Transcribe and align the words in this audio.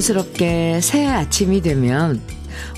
자연스럽게 0.00 0.80
새 0.80 1.06
아침이 1.06 1.60
되면 1.60 2.20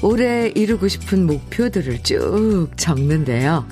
올해 0.03 0.49
이루고 0.49 0.89
싶은 0.89 1.27
목표들을 1.27 2.03
쭉 2.03 2.69
적는데요. 2.77 3.67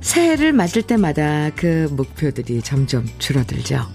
새해를 0.00 0.52
맞을 0.52 0.82
때마다 0.82 1.50
그 1.50 1.88
목표들이 1.92 2.62
점점 2.62 3.06
줄어들죠. 3.18 3.86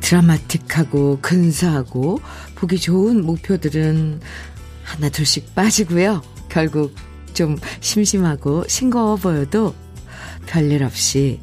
드라마틱하고 0.00 1.18
근사하고 1.20 2.20
보기 2.54 2.78
좋은 2.78 3.24
목표들은 3.24 4.20
하나 4.84 5.08
둘씩 5.08 5.54
빠지고요. 5.54 6.22
결국 6.48 6.94
좀 7.34 7.56
심심하고 7.80 8.64
싱거워 8.68 9.16
보여도 9.16 9.74
별일 10.46 10.84
없이 10.84 11.40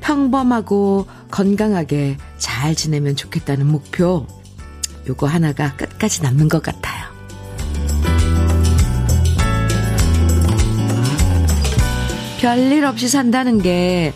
평범하고 0.00 1.06
건강하게 1.30 2.16
잘 2.38 2.74
지내면 2.74 3.14
좋겠다는 3.16 3.66
목표, 3.66 4.26
요거 5.10 5.26
하나가 5.26 5.74
끝까지 5.76 6.22
남는 6.22 6.48
것 6.48 6.62
같아요. 6.62 7.10
별일 12.40 12.84
없이 12.84 13.08
산다는 13.08 13.60
게 13.60 14.14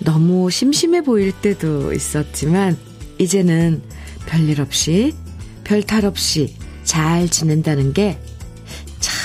너무 0.00 0.50
심심해 0.50 1.00
보일 1.02 1.32
때도 1.32 1.92
있었지만, 1.92 2.76
이제는 3.18 3.82
별일 4.26 4.60
없이, 4.60 5.14
별 5.62 5.82
탈 5.84 6.04
없이 6.04 6.56
잘 6.84 7.28
지낸다는 7.28 7.92
게 7.92 8.18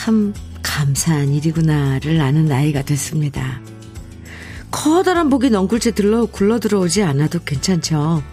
참 0.07 0.33
감사한 0.63 1.33
일이구나를 1.33 2.21
아는 2.21 2.45
나이가 2.45 2.81
됐습니다. 2.81 3.59
커다란 4.71 5.29
복이 5.29 5.49
넝굴째 5.49 5.91
들러 5.91 6.25
굴러 6.25 6.59
들어오지 6.59 7.03
않아도 7.03 7.39
괜찮죠. 7.43 8.23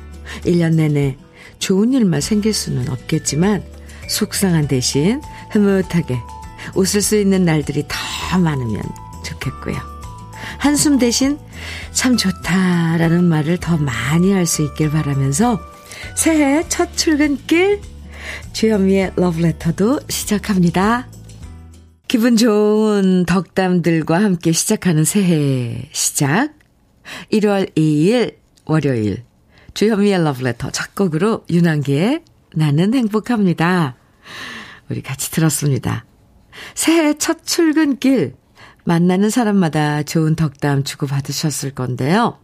1년 0.44 0.74
내내 0.74 1.16
좋은 1.58 1.92
일만 1.92 2.20
생길 2.20 2.52
수는 2.52 2.88
없겠지만 2.88 3.62
속상한 4.08 4.68
대신 4.68 5.20
흐뭇하게 5.50 6.18
웃을 6.74 7.00
수 7.02 7.16
있는 7.16 7.44
날들이 7.44 7.84
더 7.88 8.38
많으면 8.38 8.82
좋겠고요. 9.24 9.76
한숨 10.58 10.98
대신 10.98 11.38
참 11.92 12.16
좋다라는 12.16 13.24
말을 13.24 13.58
더 13.58 13.76
많이 13.76 14.32
할 14.32 14.46
수 14.46 14.62
있길 14.62 14.90
바라면서 14.90 15.60
새해 16.16 16.64
첫 16.68 16.96
출근길 16.96 17.80
주현미의 18.52 19.12
러브레터도 19.16 20.00
시작합니다. 20.08 21.08
기분 22.08 22.36
좋은 22.36 23.24
덕담들과 23.26 24.22
함께 24.22 24.52
시작하는 24.52 25.04
새해 25.04 25.88
시작. 25.92 26.52
1월 27.32 27.74
2일 27.74 28.36
월요일 28.64 29.24
주현미의 29.74 30.22
러브레터 30.22 30.70
첫 30.70 30.94
곡으로 30.94 31.44
윤한기의 31.50 32.22
나는 32.54 32.94
행복합니다. 32.94 33.96
우리 34.88 35.02
같이 35.02 35.32
들었습니다. 35.32 36.04
새해 36.74 37.18
첫 37.18 37.44
출근길 37.44 38.36
만나는 38.84 39.30
사람마다 39.30 40.04
좋은 40.04 40.36
덕담 40.36 40.84
주고받으셨을 40.84 41.72
건데요. 41.72 42.38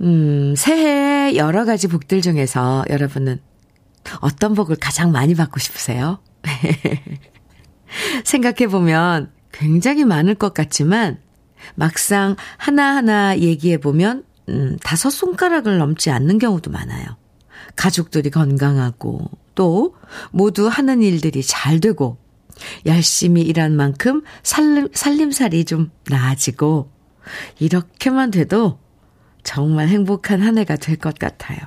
음, 0.00 0.54
새해 0.56 1.34
여러 1.34 1.64
가지 1.64 1.88
복들 1.88 2.20
중에서 2.20 2.84
여러분은 2.88 3.40
어떤 4.20 4.54
복을 4.54 4.76
가장 4.76 5.10
많이 5.10 5.34
받고 5.34 5.58
싶으세요? 5.58 6.20
생각해보면 8.24 9.32
굉장히 9.50 10.04
많을 10.04 10.36
것 10.36 10.54
같지만 10.54 11.18
막상 11.74 12.36
하나하나 12.58 13.36
얘기해보면 13.38 14.27
음, 14.48 14.78
다섯 14.82 15.10
손가락을 15.10 15.78
넘지 15.78 16.10
않는 16.10 16.38
경우도 16.38 16.70
많아요. 16.70 17.06
가족들이 17.76 18.30
건강하고 18.30 19.30
또 19.54 19.94
모두 20.30 20.68
하는 20.68 21.02
일들이 21.02 21.42
잘 21.42 21.80
되고 21.80 22.16
열심히 22.86 23.42
일한 23.42 23.76
만큼 23.76 24.22
살림, 24.42 24.88
살림살이 24.92 25.64
좀 25.64 25.90
나아지고 26.08 26.90
이렇게만 27.58 28.30
돼도 28.30 28.78
정말 29.42 29.88
행복한 29.88 30.40
한 30.42 30.58
해가 30.58 30.76
될 30.76 30.96
것 30.96 31.18
같아요. 31.18 31.58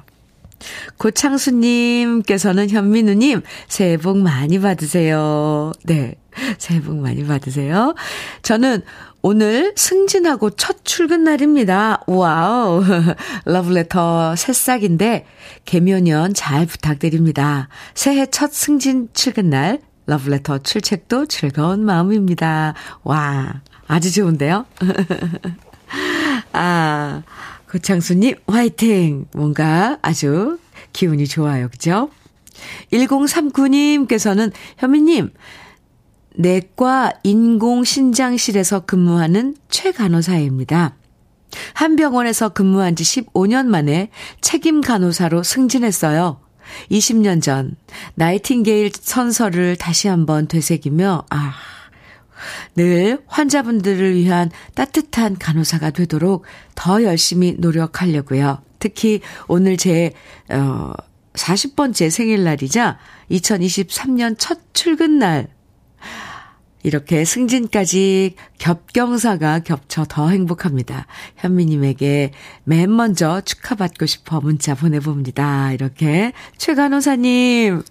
고창수님께서는 0.98 2.70
현미 2.70 3.09
누님, 3.09 3.42
새해 3.68 3.98
복 3.98 4.18
많이 4.18 4.60
받으세요. 4.60 5.72
네. 5.84 6.16
새해 6.58 6.82
복 6.82 6.96
많이 6.98 7.26
받으세요. 7.26 7.94
저는 8.42 8.82
오늘 9.22 9.74
승진하고 9.76 10.52
첫 10.52 10.84
출근 10.84 11.24
날입니다. 11.24 12.02
와우. 12.08 12.84
러브레터 13.46 14.36
새싹인데, 14.36 15.26
계묘년 15.66 16.34
잘 16.34 16.66
부탁드립니다. 16.66 17.68
새해 17.94 18.26
첫 18.26 18.52
승진 18.52 19.10
출근 19.14 19.50
날, 19.50 19.80
러브레터 20.08 20.60
출첵도 20.60 21.28
즐거운 21.28 21.86
마음입니다. 21.86 22.74
와, 23.04 23.62
아주 23.88 24.12
좋은데요? 24.12 24.66
아, 26.54 27.22
고창수님, 27.72 28.36
화이팅! 28.48 29.28
뭔가 29.34 29.98
아주 30.02 30.60
기운이 30.92 31.26
좋아요. 31.26 31.70
그죠? 31.70 32.10
1039님께서는 32.92 34.52
현미님, 34.78 35.32
내과 36.36 37.14
인공신장실에서 37.24 38.82
근무하는 38.82 39.56
최 39.70 39.94
간호사입니다. 39.94 40.96
한 41.74 41.96
병원에서 41.96 42.50
근무한 42.50 42.98
지 42.98 43.04
15년 43.06 43.68
만에 43.68 44.10
책임 44.42 44.82
간호사로 44.82 45.44
승진했어요. 45.44 46.42
20년 46.92 47.42
전 47.42 47.78
나이팅게일 48.16 48.92
선서를 48.94 49.78
다시 49.78 50.10
한번 50.10 50.48
되새기며 50.50 51.24
아, 51.30 51.54
늘 52.76 53.22
환자분들을 53.28 54.16
위한 54.16 54.50
따뜻한 54.76 55.38
간호사가 55.38 55.92
되도록 55.92 56.46
더 56.76 57.04
열심히 57.04 57.56
노력하려고요. 57.58 58.62
특히 58.80 59.22
오늘 59.48 59.78
제 59.78 60.14
어, 60.50 60.94
40번째 61.34 62.10
생일날이자 62.10 62.98
2023년 63.30 64.36
첫 64.38 64.60
출근 64.74 65.20
날 65.20 65.48
이렇게 66.84 67.26
승진까지 67.26 68.36
겹경사가 68.58 69.60
겹쳐 69.60 70.06
더 70.08 70.30
행복합니다. 70.30 71.06
현미님에게 71.38 72.32
맨 72.64 72.96
먼저 72.96 73.42
축하받고 73.42 74.06
싶어 74.08 74.42
문자 74.42 74.74
보내봅니다. 74.74 75.74
이렇게 75.74 76.34
최간호사님 76.58 77.84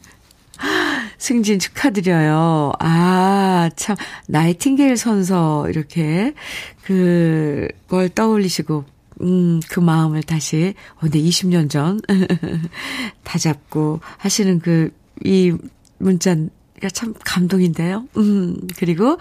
승진 1.19 1.59
축하드려요. 1.59 2.73
아, 2.81 3.71
참, 3.77 3.97
나이팅게일 4.29 4.97
선서, 4.97 5.69
이렇게, 5.69 6.35
그걸 6.83 8.09
떠올리시고, 8.09 8.85
음, 9.23 9.61
그 9.69 9.81
마음을 9.81 10.23
다시, 10.23 10.75
어, 10.97 11.01
근데 11.01 11.19
20년 11.21 11.69
전, 11.69 12.01
다 13.25 13.39
잡고 13.39 14.01
하시는 14.19 14.59
그, 14.61 14.93
이 15.25 15.53
문자가 15.99 16.49
참 16.95 17.13
감동인데요. 17.25 18.07
음, 18.17 18.57
그리고 18.79 19.19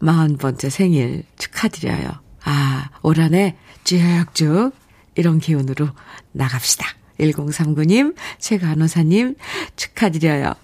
40번째 0.00 0.70
생일 0.70 1.24
축하드려요. 1.38 2.08
아, 2.44 2.90
올 3.02 3.18
한 3.18 3.34
해 3.34 3.56
쭉쭉 3.82 4.72
이런 5.16 5.40
기운으로 5.40 5.88
나갑시다. 6.32 6.86
1039님, 7.18 8.14
최간호사님 8.38 9.34
축하드려요. 9.76 10.54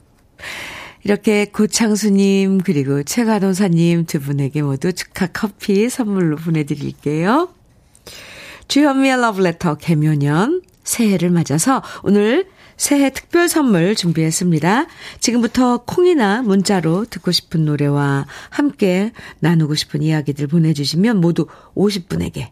이렇게 1.05 1.45
고창수님 1.45 2.63
그리고 2.65 3.03
최가동사님 3.03 4.07
두 4.07 4.21
분에게 4.21 4.63
모두 4.63 4.93
축하 4.93 5.27
커피 5.29 5.89
선물로 5.89 6.37
보내드릴게요. 6.37 7.49
주현미의 8.69 9.21
러브레터 9.21 9.77
개묘년 9.77 10.63
새해를 10.83 11.31
맞아서 11.31 11.83
오늘 12.03 12.49
새해 12.77 13.11
특별 13.11 13.49
선물 13.49 13.95
준비했습니다. 13.95 14.87
지금부터 15.21 15.85
콩이나 15.85 16.43
문자로 16.43 17.07
듣고 17.07 17.33
싶은 17.33 17.65
노래와 17.65 18.27
함께 18.51 19.13
나누고 19.41 19.75
싶은 19.75 20.03
이야기들 20.03 20.47
보내주시면 20.47 21.21
모두 21.21 21.47
50분에게 21.75 22.49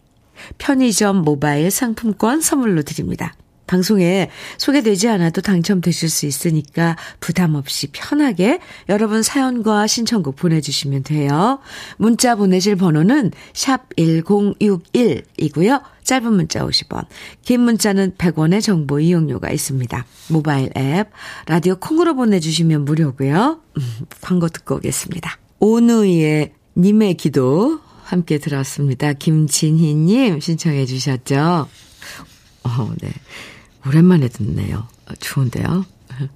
편의점 0.58 1.18
모바일 1.18 1.70
상품권 1.70 2.40
선물로 2.40 2.82
드립니다. 2.82 3.34
방송에 3.66 4.30
소개되지 4.58 5.08
않아도 5.08 5.40
당첨되실 5.40 6.08
수 6.08 6.26
있으니까 6.26 6.96
부담 7.20 7.54
없이 7.54 7.88
편하게 7.92 8.60
여러분 8.88 9.22
사연과 9.22 9.86
신청곡 9.86 10.36
보내주시면 10.36 11.02
돼요. 11.04 11.60
문자 11.96 12.34
보내실 12.36 12.76
번호는 12.76 13.32
샵 13.52 13.88
1061이고요. 13.96 15.82
짧은 16.04 16.32
문자 16.32 16.66
50원, 16.66 17.06
긴 17.42 17.60
문자는 17.60 18.12
100원의 18.18 18.60
정보 18.62 19.00
이용료가 19.00 19.50
있습니다. 19.50 20.04
모바일 20.28 20.70
앱, 20.76 21.08
라디오 21.46 21.76
콩으로 21.76 22.14
보내주시면 22.14 22.84
무료고요. 22.84 23.60
음, 23.78 23.82
광고 24.20 24.48
듣고 24.48 24.76
오겠습니다. 24.76 25.38
오누이의 25.60 26.52
님의 26.76 27.14
기도 27.14 27.80
함께 28.02 28.38
들었습니다. 28.38 29.14
김진희님 29.14 30.40
신청해 30.40 30.84
주셨죠? 30.84 31.68
어, 32.64 32.92
네. 33.00 33.10
오랜만에 33.86 34.28
듣네요. 34.28 34.86
좋은데요? 35.20 35.84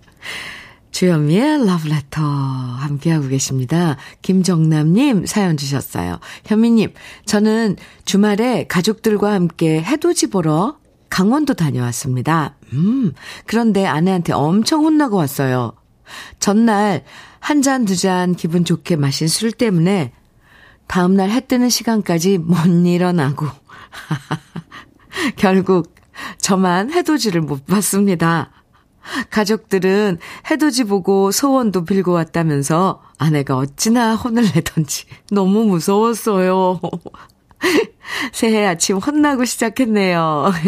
주현미의 0.90 1.66
러브레터 1.66 2.22
함께하고 2.22 3.28
계십니다. 3.28 3.96
김정남님 4.22 5.26
사연 5.26 5.56
주셨어요. 5.56 6.18
현미님, 6.46 6.92
저는 7.24 7.76
주말에 8.04 8.66
가족들과 8.66 9.32
함께 9.32 9.82
해돋이 9.82 10.30
보러 10.32 10.78
강원도 11.08 11.54
다녀왔습니다. 11.54 12.56
음, 12.72 13.12
그런데 13.46 13.86
아내한테 13.86 14.32
엄청 14.32 14.84
혼나고 14.84 15.16
왔어요. 15.16 15.72
전날 16.40 17.04
한 17.38 17.62
잔, 17.62 17.84
두 17.84 17.94
잔 17.94 18.34
기분 18.34 18.64
좋게 18.64 18.96
마신 18.96 19.28
술 19.28 19.52
때문에 19.52 20.12
다음날 20.86 21.30
해 21.30 21.40
뜨는 21.40 21.68
시간까지 21.68 22.38
못 22.38 22.56
일어나고. 22.66 23.46
결국 25.36 25.94
저만 26.38 26.92
해돋이를 26.92 27.40
못 27.40 27.66
봤습니다. 27.66 28.50
가족들은 29.30 30.18
해돋이 30.50 30.84
보고 30.88 31.30
소원도 31.32 31.84
빌고 31.84 32.12
왔다면서 32.12 33.02
아내가 33.18 33.56
어찌나 33.56 34.14
혼을 34.16 34.44
내던지 34.54 35.06
너무 35.30 35.64
무서웠어요. 35.64 36.80
새해 38.32 38.66
아침 38.66 38.98
혼나고 38.98 39.44
시작했네요. 39.44 40.52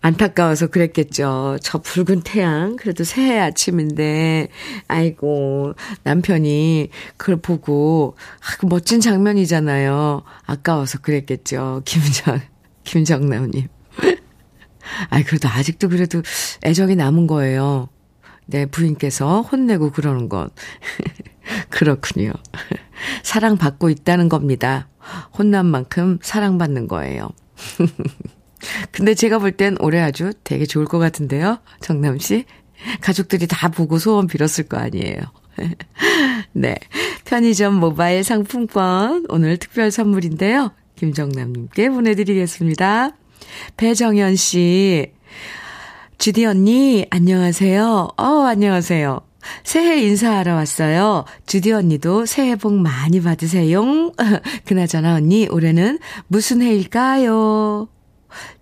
안타까워서 0.00 0.68
그랬겠죠. 0.68 1.58
저 1.62 1.78
붉은 1.78 2.22
태양, 2.22 2.76
그래도 2.76 3.04
새해 3.04 3.38
아침인데, 3.38 4.48
아이고, 4.88 5.74
남편이 6.04 6.90
그걸 7.16 7.36
보고, 7.36 8.16
아, 8.40 8.56
그 8.58 8.66
멋진 8.66 9.00
장면이잖아요. 9.00 10.22
아까워서 10.46 10.98
그랬겠죠. 10.98 11.82
김정, 11.84 12.40
김정남님. 12.84 13.68
아이, 15.10 15.24
그래도 15.24 15.48
아직도 15.48 15.88
그래도 15.88 16.22
애정이 16.64 16.94
남은 16.96 17.26
거예요. 17.26 17.88
내 18.46 18.66
부인께서 18.66 19.42
혼내고 19.42 19.90
그러는 19.90 20.28
건. 20.28 20.50
그렇군요. 21.70 22.32
사랑받고 23.22 23.90
있다는 23.90 24.28
겁니다. 24.28 24.88
혼난 25.36 25.66
만큼 25.66 26.18
사랑받는 26.22 26.86
거예요. 26.88 27.30
근데 28.96 29.14
제가 29.14 29.38
볼 29.38 29.52
땐 29.52 29.76
올해 29.80 30.00
아주 30.00 30.32
되게 30.42 30.64
좋을 30.64 30.86
것 30.86 30.98
같은데요. 30.98 31.58
정남 31.80 32.18
씨. 32.18 32.44
가족들이 33.02 33.46
다 33.46 33.68
보고 33.68 33.98
소원 33.98 34.26
빌었을 34.26 34.64
거 34.64 34.78
아니에요. 34.78 35.20
네. 36.52 36.76
편의점 37.26 37.74
모바일 37.74 38.24
상품권 38.24 39.26
오늘 39.28 39.58
특별 39.58 39.90
선물인데요. 39.90 40.72
김정남님께 40.96 41.90
보내드리겠습니다. 41.90 43.10
배정현 43.76 44.36
씨. 44.36 45.12
주디 46.16 46.46
언니, 46.46 47.04
안녕하세요. 47.10 48.08
어, 48.16 48.24
안녕하세요. 48.24 49.20
새해 49.62 50.00
인사하러 50.02 50.54
왔어요. 50.54 51.26
주디 51.44 51.72
언니도 51.72 52.24
새해 52.24 52.56
복 52.56 52.72
많이 52.72 53.20
받으세요. 53.20 54.12
그나저나 54.64 55.16
언니, 55.16 55.46
올해는 55.50 55.98
무슨 56.28 56.62
해일까요? 56.62 57.88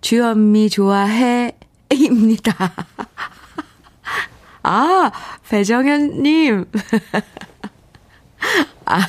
주현미 0.01 0.69
좋아해, 0.69 1.53
입니다. 1.93 2.53
아, 4.63 5.11
배정현님. 5.49 6.65
아, 8.85 8.99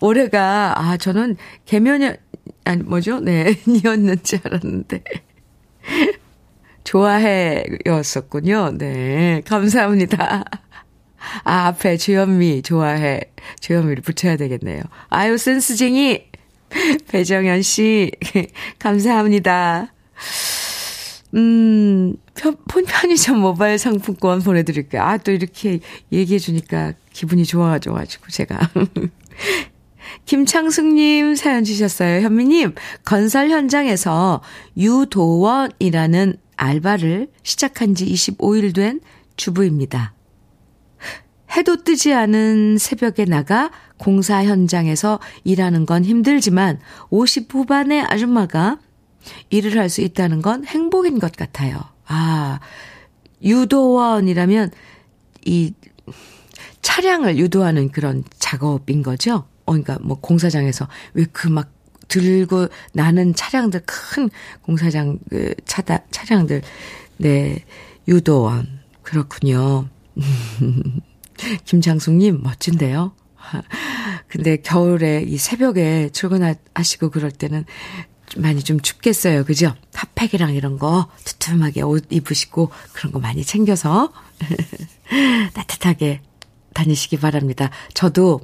올해가, 0.00 0.74
아, 0.76 0.96
저는 0.96 1.36
개면연, 1.64 2.16
아니, 2.64 2.82
뭐죠? 2.82 3.20
네, 3.20 3.58
이었는 3.66 4.22
줄 4.22 4.40
알았는데. 4.44 5.02
좋아해 6.84 7.64
였었군요. 7.84 8.72
네, 8.78 9.42
감사합니다. 9.44 10.44
아, 11.44 11.66
앞에 11.66 11.96
주현미 11.96 12.62
좋아해. 12.62 13.20
주현미를 13.60 14.02
붙여야 14.02 14.36
되겠네요. 14.36 14.82
아유, 15.08 15.36
센스쟁이. 15.36 16.26
배정현 17.08 17.62
씨, 17.62 18.12
감사합니다. 18.78 19.92
음, 21.34 22.16
폰 22.68 22.84
편의점 22.84 23.40
모바일 23.40 23.78
상품권 23.78 24.40
보내드릴게요. 24.40 25.02
아, 25.02 25.16
또 25.18 25.32
이렇게 25.32 25.80
얘기해주니까 26.12 26.94
기분이 27.12 27.44
좋아가지고, 27.44 28.28
제가. 28.30 28.70
김창숙님 30.24 31.34
사연 31.34 31.64
주셨어요. 31.64 32.20
현미님, 32.22 32.74
건설 33.04 33.50
현장에서 33.50 34.42
유도원이라는 34.76 36.36
알바를 36.56 37.28
시작한 37.42 37.94
지 37.94 38.06
25일 38.06 38.74
된 38.74 39.00
주부입니다. 39.36 40.14
해도 41.56 41.82
뜨지 41.82 42.12
않은 42.12 42.76
새벽에 42.78 43.24
나가 43.24 43.70
공사 43.98 44.44
현장에서 44.44 45.20
일하는 45.44 45.86
건 45.86 46.04
힘들지만 46.04 46.80
50 47.10 47.52
후반의 47.52 48.02
아줌마가 48.02 48.78
일을 49.50 49.78
할 49.78 49.88
수 49.88 50.00
있다는 50.02 50.42
건 50.42 50.64
행복인 50.66 51.18
것 51.18 51.32
같아요. 51.32 51.80
아, 52.06 52.60
유도원이라면 53.42 54.70
이 55.44 55.72
차량을 56.82 57.38
유도하는 57.38 57.90
그런 57.90 58.24
작업인 58.38 59.02
거죠? 59.02 59.44
어, 59.64 59.72
그러니까 59.72 59.98
뭐 60.02 60.18
공사장에서 60.20 60.88
왜 61.14 61.24
그 61.26 61.48
막 61.48 61.70
들고 62.08 62.68
나는 62.92 63.34
차량들 63.34 63.80
큰 63.84 64.30
공사장 64.62 65.18
그 65.28 65.54
차다 65.64 66.04
차량들 66.12 66.62
네 67.18 67.64
유도원 68.06 68.78
그렇군요. 69.02 69.88
김장숙님 71.64 72.42
멋진데요. 72.44 73.12
근데 74.28 74.56
겨울에 74.58 75.22
이 75.26 75.36
새벽에 75.36 76.10
출근하시고 76.12 77.10
그럴 77.10 77.30
때는 77.32 77.64
많이 78.36 78.62
좀 78.62 78.80
춥겠어요. 78.80 79.44
그죠? 79.44 79.74
핫팩이랑 79.94 80.54
이런 80.54 80.78
거 80.78 81.10
두툼하게 81.24 81.82
옷 81.82 82.06
입으시고 82.10 82.70
그런 82.92 83.12
거 83.12 83.18
많이 83.18 83.44
챙겨서 83.44 84.12
따뜻하게 85.54 86.20
다니시기 86.74 87.18
바랍니다. 87.18 87.70
저도 87.94 88.40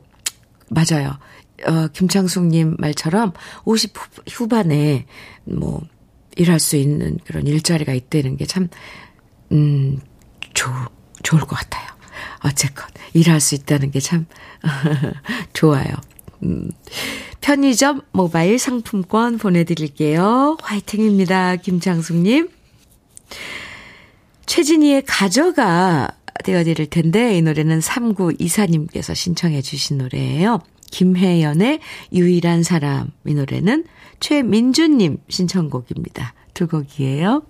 맞아요. 0.70 1.18
어, 1.66 1.88
김창숙님 1.88 2.76
말처럼 2.78 3.32
50 3.64 3.92
후반에 4.30 5.06
뭐 5.44 5.82
일할 6.36 6.58
수 6.60 6.76
있는 6.76 7.18
그런 7.24 7.46
일자리가 7.46 7.92
있다는 7.92 8.36
게 8.36 8.46
참, 8.46 8.68
음, 9.52 10.00
좋, 10.54 10.70
좋을 11.22 11.42
것 11.42 11.56
같아요. 11.56 11.86
어쨌건, 12.44 12.88
일할 13.12 13.40
수 13.40 13.54
있다는 13.54 13.90
게 13.90 14.00
참, 14.00 14.26
좋아요. 15.52 15.92
음, 16.42 16.70
편의점 17.40 18.02
모바일 18.12 18.58
상품권 18.58 19.38
보내드릴게요. 19.38 20.56
화이팅입니다. 20.62 21.56
김창숙님. 21.56 22.48
최진희의 24.46 25.04
가져가 25.06 26.08
되어드릴 26.44 26.86
텐데, 26.90 27.36
이 27.36 27.42
노래는 27.42 27.80
3924님께서 27.80 29.14
신청해 29.14 29.62
주신 29.62 29.98
노래예요. 29.98 30.60
김혜연의 30.90 31.80
유일한 32.12 32.62
사람. 32.62 33.10
이 33.26 33.34
노래는 33.34 33.84
최민주님 34.20 35.18
신청곡입니다. 35.28 36.34
두 36.54 36.68
곡이에요. 36.68 37.42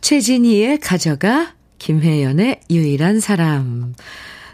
최진희의 0.00 0.80
가져가, 0.80 1.54
김혜연의 1.78 2.60
유일한 2.70 3.20
사람. 3.20 3.94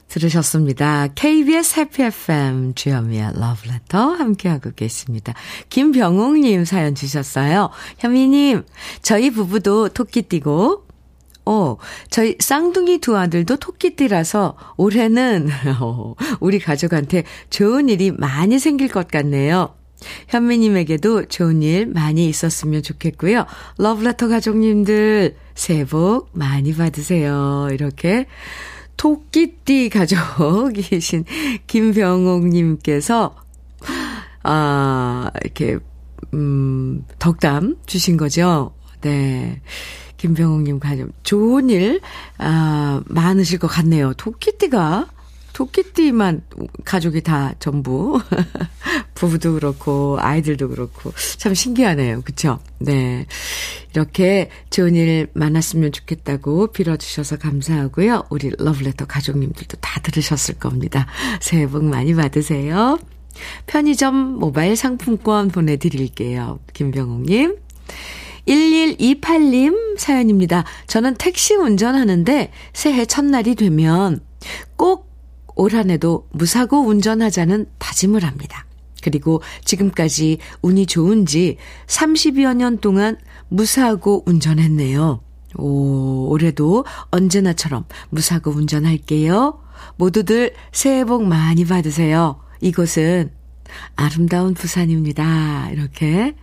들으셨습니다. 0.09 1.09
KBS 1.15 1.81
해피 1.81 2.03
FM 2.03 2.75
주현미의 2.75 3.33
러브레터 3.35 3.99
함께하고 4.15 4.71
계십니다. 4.77 5.35
김병웅님 5.71 6.65
사연 6.65 6.95
주셨어요. 6.95 7.71
현미님, 7.99 8.65
저희 9.03 9.31
부부도 9.31 9.89
토끼띠고, 9.89 10.85
어, 11.47 11.77
저희 12.11 12.37
쌍둥이 12.39 12.99
두 12.99 13.17
아들도 13.17 13.57
토끼띠라서 13.57 14.57
올해는 14.77 15.49
어, 15.81 16.15
우리 16.41 16.59
가족한테 16.59 17.25
좋은 17.51 17.89
일이 17.89 18.11
많이 18.11 18.59
생길 18.59 18.89
것 18.89 19.09
같네요. 19.09 19.75
현미님에게도 20.29 21.27
좋은 21.27 21.63
일 21.63 21.87
많이 21.87 22.29
있었으면 22.29 22.83
좋겠고요. 22.83 23.47
러브레터 23.79 24.29
가족님들 24.29 25.37
새해 25.55 25.85
복 25.85 26.31
많이 26.33 26.75
받으세요. 26.75 27.69
이렇게 27.73 28.27
토끼띠 28.97 29.89
가족이신 29.91 31.25
김병옥님께서, 31.67 33.35
아, 34.43 35.31
이렇게, 35.43 35.79
음, 36.33 37.05
덕담 37.19 37.77
주신 37.87 38.17
거죠. 38.17 38.75
네. 39.01 39.61
김병옥님 40.17 40.81
가족. 40.81 41.11
좋은 41.23 41.69
일, 41.69 42.01
아, 42.39 43.03
많으실 43.07 43.59
것 43.59 43.67
같네요. 43.67 44.15
토끼띠가, 44.15 45.09
토끼띠만 45.55 46.43
가족이 46.85 47.23
다 47.23 47.55
전부. 47.59 48.21
부부도 49.15 49.55
그렇고, 49.55 50.19
아이들도 50.21 50.69
그렇고. 50.69 51.13
참 51.39 51.55
신기하네요. 51.55 52.23
그쵸? 52.23 52.59
네. 52.81 53.25
이렇게 53.93 54.51
좋은 54.71 54.97
일 54.97 55.29
많았으면 55.33 55.93
좋겠다고 55.93 56.73
빌어 56.73 56.97
주셔서 56.97 57.39
감사하고요. 57.39 58.25
우리 58.31 58.51
러브레터 58.59 59.07
가족님들도 59.07 59.79
다 59.81 60.01
들으셨을 60.01 60.57
겁니다. 60.57 61.07
새해 61.41 61.67
복 61.69 61.85
많이 61.85 62.15
받으세요. 62.15 62.99
편의점 63.67 64.15
모바일 64.15 64.77
상품권 64.77 65.49
보내 65.49 65.77
드릴게요. 65.77 66.59
김병옥 66.73 67.23
님. 67.23 67.57
1128님 68.49 69.99
사연입니다. 69.99 70.65
저는 70.89 71.15
택시 71.15 71.55
운전하는데 71.55 72.51
새해 72.73 73.07
첫날이 73.07 73.55
되면 73.55 74.21
꼭 74.77 75.14
올 75.57 75.75
한 75.75 75.91
해도 75.91 76.29
무사고 76.33 76.81
운전하자는 76.81 77.67
다짐을 77.79 78.25
합니다. 78.25 78.67
그리고 79.03 79.43
지금까지 79.65 80.39
운이 80.63 80.87
좋은지 80.87 81.59
30여 81.87 82.57
년 82.57 82.79
동안 82.79 83.17
무사고 83.49 84.23
운전했네요. 84.27 85.21
오, 85.57 86.29
올해도 86.31 86.85
언제나처럼 87.11 87.85
무사고 88.11 88.51
운전할게요. 88.51 89.61
모두들 89.97 90.55
새해 90.73 91.05
복 91.05 91.25
많이 91.25 91.65
받으세요. 91.65 92.41
이곳은 92.61 93.31
아름다운 93.97 94.55
부산입니다. 94.55 95.71
이렇게 95.71 96.35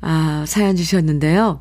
아, 0.00 0.44
사연 0.46 0.76
주셨는데요. 0.76 1.60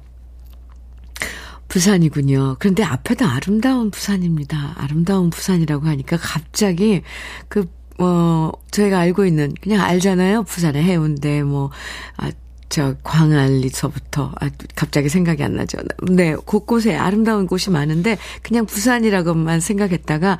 부산이군요. 1.73 2.57
그런데 2.59 2.83
앞에도 2.83 3.25
아름다운 3.25 3.89
부산입니다. 3.89 4.75
아름다운 4.77 5.31
부산이라고 5.31 5.87
하니까 5.87 6.17
갑자기 6.17 7.01
그, 7.47 7.65
어, 7.97 8.51
저희가 8.69 8.99
알고 8.99 9.25
있는, 9.25 9.55
그냥 9.59 9.81
알잖아요. 9.81 10.43
부산의 10.43 10.83
해운대, 10.83 11.41
뭐, 11.41 11.71
아, 12.17 12.29
저, 12.69 12.93
광안리서부터, 13.01 14.33
아, 14.39 14.49
갑자기 14.75 15.09
생각이 15.09 15.41
안 15.43 15.55
나죠. 15.55 15.79
네, 16.11 16.35
곳곳에 16.35 16.95
아름다운 16.95 17.47
곳이 17.47 17.71
많은데, 17.71 18.19
그냥 18.43 18.67
부산이라고만 18.67 19.59
생각했다가, 19.59 20.37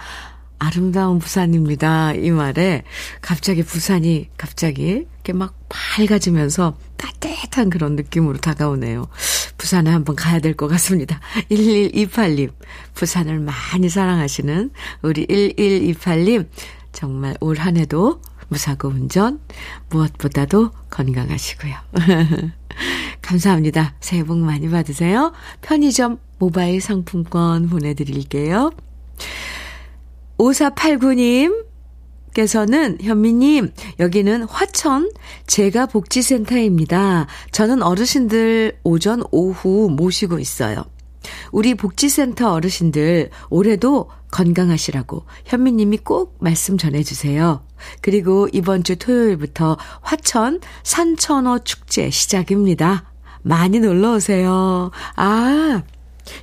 아름다운 0.68 1.20
부산입니다. 1.20 2.14
이 2.14 2.32
말에 2.32 2.84
갑자기 3.22 3.64
부산이 3.64 4.30
갑자기 4.38 5.06
이렇게 5.16 5.34
막 5.34 5.56
밝아지면서 5.68 6.78
따뜻한 6.96 7.70
그런 7.70 7.96
느낌으로 7.98 8.38
다가오네요. 8.38 9.08
부산에 9.58 9.90
한번 9.90 10.16
가야 10.16 10.40
될 10.40 10.54
것 10.56 10.68
같습니다. 10.68 11.20
1128님, 11.52 12.52
부산을 12.94 13.40
많이 13.40 13.90
사랑하시는 13.90 14.72
우리 15.02 15.26
1128님, 15.28 16.48
정말 16.94 17.36
올 17.42 17.58
한 17.60 17.76
해도 17.78 18.22
무사고 18.48 18.88
운전, 18.88 19.40
무엇보다도 19.90 20.72
건강하시고요. 20.90 21.74
감사합니다. 23.22 23.96
새해 24.00 24.24
복 24.24 24.38
많이 24.38 24.70
받으세요. 24.70 25.34
편의점 25.62 26.20
모바일 26.40 26.80
상품권 26.82 27.68
보내드릴게요. 27.70 28.72
5489님, 30.38 31.66
께서는 32.34 32.98
현미님, 33.00 33.72
여기는 34.00 34.44
화천 34.44 35.12
제가 35.46 35.86
복지센터입니다. 35.86 37.28
저는 37.52 37.84
어르신들 37.84 38.80
오전, 38.84 39.24
오후 39.32 39.90
모시고 39.90 40.40
있어요. 40.40 40.84
우리 41.52 41.76
복지센터 41.76 42.52
어르신들 42.52 43.30
올해도 43.50 44.10
건강하시라고 44.32 45.26
현미님이 45.46 46.00
꼭 46.00 46.36
말씀 46.40 46.78
전해주세요. 46.78 47.64
그리고 48.02 48.48
이번 48.52 48.84
주 48.84 48.96
토요일부터 48.98 49.78
화천 50.02 50.60
산천어 50.84 51.60
축제 51.60 52.10
시작입니다. 52.10 53.12
많이 53.44 53.80
놀러 53.80 54.16
오세요. 54.16 54.92
아, 55.16 55.84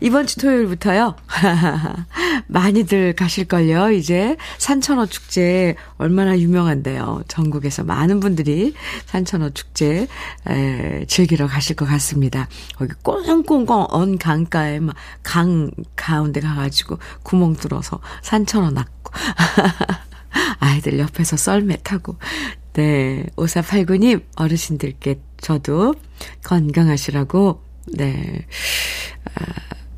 이번 0.00 0.26
주 0.26 0.38
토요일부터요. 0.38 1.16
많이들 2.48 3.14
가실걸요, 3.14 3.92
이제. 3.92 4.36
산천어 4.58 5.06
축제 5.06 5.74
얼마나 5.98 6.38
유명한데요. 6.38 7.22
전국에서 7.28 7.84
많은 7.84 8.20
분들이 8.20 8.74
산천어 9.06 9.50
축제, 9.50 10.06
에, 10.48 11.04
즐기러 11.06 11.46
가실 11.46 11.76
것 11.76 11.86
같습니다. 11.86 12.48
거기 12.76 12.92
꽁꽁꽁 13.02 13.86
언 13.90 14.18
강가에 14.18 14.80
막 14.80 14.94
강 15.22 15.70
가운데 15.96 16.40
가가지고 16.40 16.98
구멍 17.22 17.54
뚫어서 17.54 18.00
산천어 18.22 18.70
낳고. 18.70 19.12
아이들 20.58 20.98
옆에서 20.98 21.36
썰매 21.36 21.78
타고. 21.82 22.16
네. 22.72 23.26
5489님, 23.36 24.22
어르신들께 24.36 25.20
저도 25.40 25.94
건강하시라고, 26.44 27.62
네. 27.86 28.46
아, 29.34 29.44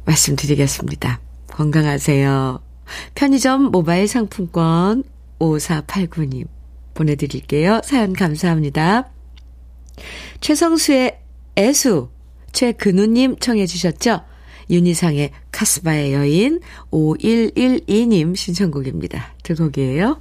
말씀드리겠습니다. 0.05 1.21
건강하세요. 1.49 2.63
편의점 3.15 3.71
모바일 3.71 4.09
상품권 4.09 5.05
5489님 5.39 6.47
보내드릴게요. 6.95 7.81
사연 7.85 8.13
감사합니다. 8.13 9.11
최성수의 10.41 11.19
애수, 11.57 12.11
최근우님 12.53 13.39
청해주셨죠? 13.39 14.21
윤희상의 14.71 15.31
카스바의 15.51 16.15
여인 16.15 16.61
5112님 16.91 18.37
신청곡입니다. 18.37 19.35
두 19.43 19.55
곡이에요. 19.55 20.21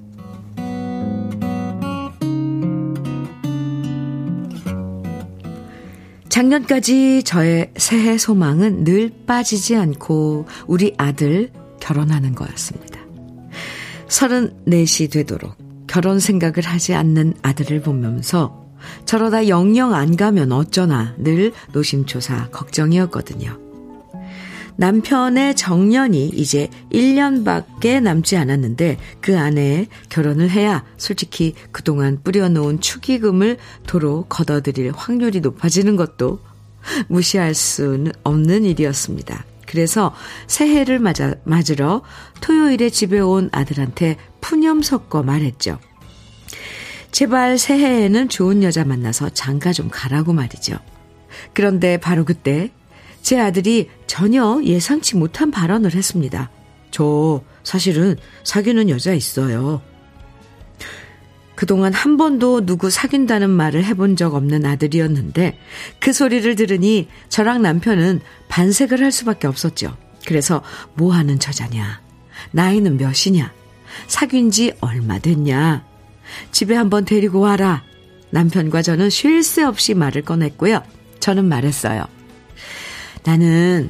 작년까지 6.31 7.23
저의 7.23 7.71
새해 7.75 8.17
소망은 8.17 8.85
늘 8.85 9.11
빠지지 9.27 9.75
않고 9.75 10.45
우리 10.65 10.93
아들 10.97 11.51
결혼하는 11.81 12.35
거였습니다. 12.35 13.01
34시 14.07 15.11
되도록 15.11 15.57
결혼 15.87 16.19
생각을 16.19 16.61
하지 16.63 16.93
않는 16.93 17.33
아들을 17.41 17.81
보면서 17.81 18.65
저러다 19.03 19.49
영영 19.49 19.93
안 19.93 20.15
가면 20.15 20.53
어쩌나 20.53 21.15
늘 21.17 21.51
노심초사 21.73 22.49
걱정이었거든요. 22.49 23.70
남편의 24.81 25.55
정년이 25.55 26.29
이제 26.29 26.67
1년밖에 26.91 28.01
남지 28.01 28.35
않았는데 28.35 28.97
그 29.21 29.37
안에 29.37 29.85
결혼을 30.09 30.49
해야 30.49 30.83
솔직히 30.97 31.53
그동안 31.71 32.19
뿌려놓은 32.23 32.81
축의금을 32.81 33.57
도로 33.85 34.25
걷어들일 34.27 34.91
확률이 34.95 35.39
높아지는 35.39 35.97
것도 35.97 36.39
무시할 37.09 37.53
수는 37.53 38.11
없는 38.23 38.65
일이었습니다. 38.65 39.45
그래서 39.67 40.15
새해를 40.47 40.97
맞아, 40.97 41.35
맞으러 41.43 42.01
토요일에 42.41 42.89
집에 42.89 43.19
온 43.19 43.49
아들한테 43.51 44.17
푸념 44.41 44.81
섞어 44.81 45.21
말했죠. 45.21 45.77
제발 47.11 47.59
새해에는 47.59 48.29
좋은 48.29 48.63
여자 48.63 48.83
만나서 48.83 49.29
장가 49.29 49.73
좀 49.73 49.89
가라고 49.91 50.33
말이죠. 50.33 50.79
그런데 51.53 51.97
바로 51.97 52.25
그때 52.25 52.71
제 53.21 53.39
아들이 53.39 53.89
전혀 54.07 54.61
예상치 54.63 55.15
못한 55.15 55.51
발언을 55.51 55.93
했습니다. 55.93 56.49
저 56.91 57.41
사실은 57.63 58.17
사귀는 58.43 58.89
여자 58.89 59.13
있어요. 59.13 59.81
그동안 61.55 61.93
한 61.93 62.17
번도 62.17 62.65
누구 62.65 62.89
사귄다는 62.89 63.49
말을 63.49 63.83
해본 63.85 64.15
적 64.15 64.33
없는 64.33 64.65
아들이었는데 64.65 65.59
그 65.99 66.11
소리를 66.11 66.55
들으니 66.55 67.07
저랑 67.29 67.61
남편은 67.61 68.21
반색을 68.47 68.99
할 69.01 69.11
수밖에 69.11 69.47
없었죠. 69.47 69.95
그래서 70.25 70.63
뭐 70.95 71.13
하는 71.13 71.37
처자냐? 71.37 72.01
나이는 72.51 72.97
몇이냐? 72.97 73.53
사귄 74.07 74.49
지 74.49 74.73
얼마 74.81 75.19
됐냐? 75.19 75.85
집에 76.51 76.75
한번 76.75 77.05
데리고 77.05 77.41
와라. 77.41 77.83
남편과 78.31 78.81
저는 78.81 79.09
쉴 79.09 79.43
새 79.43 79.63
없이 79.63 79.93
말을 79.93 80.23
꺼냈고요. 80.23 80.81
저는 81.19 81.45
말했어요. 81.45 82.05
나는 83.23 83.89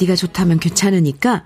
네가 0.00 0.16
좋다면 0.16 0.60
괜찮으니까 0.60 1.44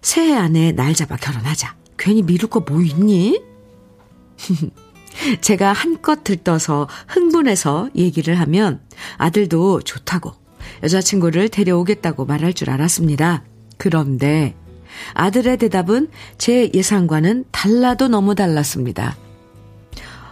새해 0.00 0.34
안에 0.34 0.72
날 0.72 0.94
잡아 0.94 1.16
결혼하자. 1.16 1.76
괜히 1.98 2.22
미룰 2.22 2.48
거 2.50 2.60
뭐 2.60 2.82
있니? 2.82 3.40
제가 5.40 5.72
한껏 5.72 6.24
들떠서 6.24 6.88
흥분해서 7.06 7.90
얘기를 7.94 8.40
하면 8.40 8.80
아들도 9.18 9.82
좋다고 9.82 10.32
여자친구를 10.82 11.48
데려오겠다고 11.48 12.24
말할 12.24 12.54
줄 12.54 12.70
알았습니다. 12.70 13.44
그런데 13.76 14.56
아들의 15.14 15.58
대답은 15.58 16.08
제 16.38 16.70
예상과는 16.74 17.44
달라도 17.52 18.08
너무 18.08 18.34
달랐습니다. 18.34 19.16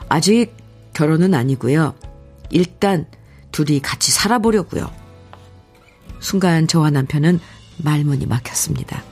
아직 0.08 0.52
결혼은 0.92 1.34
아니고요. 1.34 1.94
일단 2.50 3.06
둘이 3.52 3.80
같이 3.80 4.10
살아보려고요. 4.10 4.90
순간 6.20 6.66
저와 6.66 6.90
남편은 6.90 7.40
말문이 7.78 8.26
막혔습니다. 8.26 9.02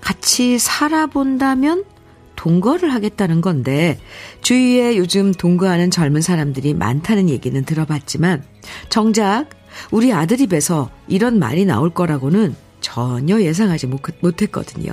같이 0.00 0.58
살아본다면 0.58 1.84
동거를 2.36 2.94
하겠다는 2.94 3.40
건데 3.40 3.98
주위에 4.42 4.96
요즘 4.96 5.32
동거하는 5.32 5.90
젊은 5.90 6.20
사람들이 6.20 6.72
많다는 6.72 7.28
얘기는 7.28 7.62
들어봤지만 7.64 8.44
정작 8.88 9.46
우리 9.90 10.12
아들 10.12 10.40
입에서 10.40 10.88
이런 11.08 11.38
말이 11.38 11.64
나올 11.64 11.90
거라고는 11.90 12.54
전혀 12.80 13.40
예상하지 13.40 13.88
못했거든요. 14.20 14.92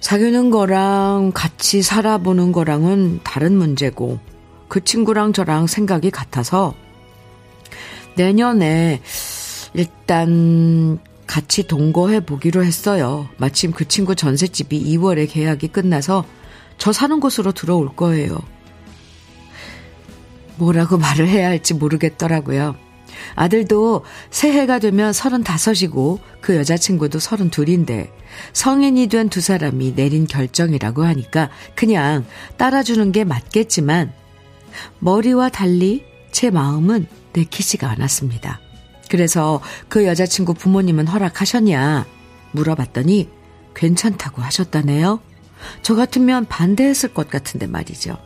사귀는 0.00 0.50
거랑 0.50 1.32
같이 1.34 1.80
살아보는 1.80 2.52
거랑은 2.52 3.20
다른 3.24 3.56
문제고 3.56 4.20
그 4.68 4.84
친구랑 4.84 5.32
저랑 5.32 5.66
생각이 5.66 6.10
같아서 6.10 6.74
내년에 8.16 9.00
일단 9.74 10.98
같이 11.26 11.66
동거해 11.66 12.20
보기로 12.20 12.64
했어요. 12.64 13.28
마침 13.38 13.72
그 13.72 13.88
친구 13.88 14.14
전셋집이 14.14 14.84
2월에 14.96 15.30
계약이 15.30 15.68
끝나서 15.68 16.24
저 16.78 16.92
사는 16.92 17.18
곳으로 17.20 17.52
들어올 17.52 17.94
거예요. 17.96 18.38
뭐라고 20.56 20.98
말을 20.98 21.26
해야 21.28 21.48
할지 21.48 21.74
모르겠더라고요. 21.74 22.76
아들도 23.36 24.04
새해가 24.30 24.78
되면 24.78 25.10
35이고 25.10 26.18
그 26.40 26.56
여자친구도 26.56 27.18
32인데 27.18 28.10
성인이 28.52 29.06
된 29.08 29.28
두 29.28 29.40
사람이 29.40 29.94
내린 29.94 30.26
결정이라고 30.26 31.04
하니까 31.04 31.50
그냥 31.74 32.24
따라주는 32.58 33.12
게 33.12 33.24
맞겠지만 33.24 34.12
머리와 34.98 35.48
달리 35.48 36.04
제 36.32 36.50
마음은 36.50 37.06
내키지가 37.34 37.90
않았습니다. 37.90 38.60
그래서 39.10 39.60
그 39.88 40.06
여자친구 40.06 40.54
부모님은 40.54 41.06
허락하셨냐 41.06 42.06
물어봤더니 42.52 43.28
괜찮다고 43.74 44.42
하셨다네요. 44.42 45.20
저 45.82 45.94
같으면 45.94 46.46
반대했을 46.46 47.12
것 47.14 47.28
같은데 47.28 47.66
말이죠. 47.66 48.18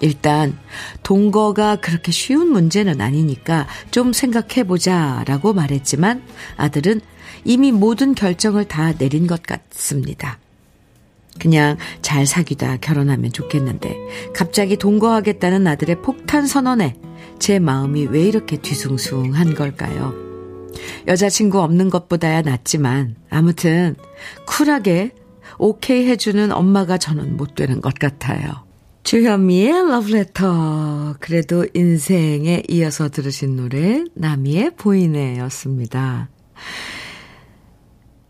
일단 0.00 0.56
동거가 1.02 1.76
그렇게 1.76 2.12
쉬운 2.12 2.48
문제는 2.48 3.00
아니니까 3.00 3.66
좀 3.90 4.12
생각해보자 4.12 5.24
라고 5.26 5.52
말했지만 5.52 6.22
아들은 6.56 7.00
이미 7.44 7.72
모든 7.72 8.14
결정을 8.14 8.66
다 8.66 8.92
내린 8.92 9.26
것 9.26 9.42
같습니다. 9.42 10.38
그냥 11.38 11.76
잘 12.02 12.26
사귀다 12.26 12.78
결혼하면 12.78 13.32
좋겠는데 13.32 13.96
갑자기 14.34 14.76
동거하겠다는 14.76 15.66
아들의 15.66 16.02
폭탄 16.02 16.46
선언에 16.46 16.96
제 17.38 17.58
마음이 17.58 18.06
왜 18.06 18.22
이렇게 18.22 18.56
뒤숭숭한 18.56 19.54
걸까요? 19.54 20.14
여자친구 21.06 21.60
없는 21.60 21.90
것보다야 21.90 22.42
낫지만 22.42 23.16
아무튼 23.30 23.96
쿨하게 24.46 25.12
오케이 25.58 26.06
해주는 26.06 26.52
엄마가 26.52 26.98
저는 26.98 27.36
못 27.36 27.54
되는 27.54 27.80
것 27.80 27.94
같아요. 27.94 28.68
주현미의 29.08 29.88
러브레터. 29.88 31.16
그래도 31.18 31.66
인생에 31.72 32.62
이어서 32.68 33.08
들으신 33.08 33.56
노래, 33.56 34.04
나미의 34.14 34.72
보이네였습니다. 34.76 36.28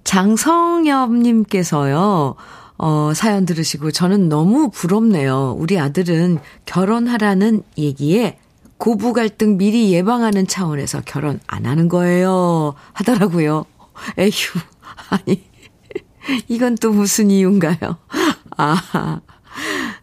장성엽님께서요, 0.05 2.37
어, 2.79 3.13
사연 3.15 3.45
들으시고 3.45 3.91
저는 3.91 4.29
너무 4.29 4.71
부럽네요. 4.71 5.57
우리 5.59 5.79
아들은 5.79 6.39
결혼하라는 6.65 7.63
얘기에 7.77 8.39
고부 8.79 9.13
갈등 9.13 9.59
미리 9.59 9.93
예방하는 9.93 10.47
차원에서 10.47 11.03
결혼 11.05 11.41
안 11.49 11.67
하는 11.67 11.89
거예요. 11.89 12.75
하더라고요. 12.93 13.65
에휴, 14.17 14.31
아니, 15.11 15.45
이건 16.47 16.77
또 16.77 16.93
무슨 16.93 17.31
이유인가요? 17.31 17.77
아, 18.57 19.21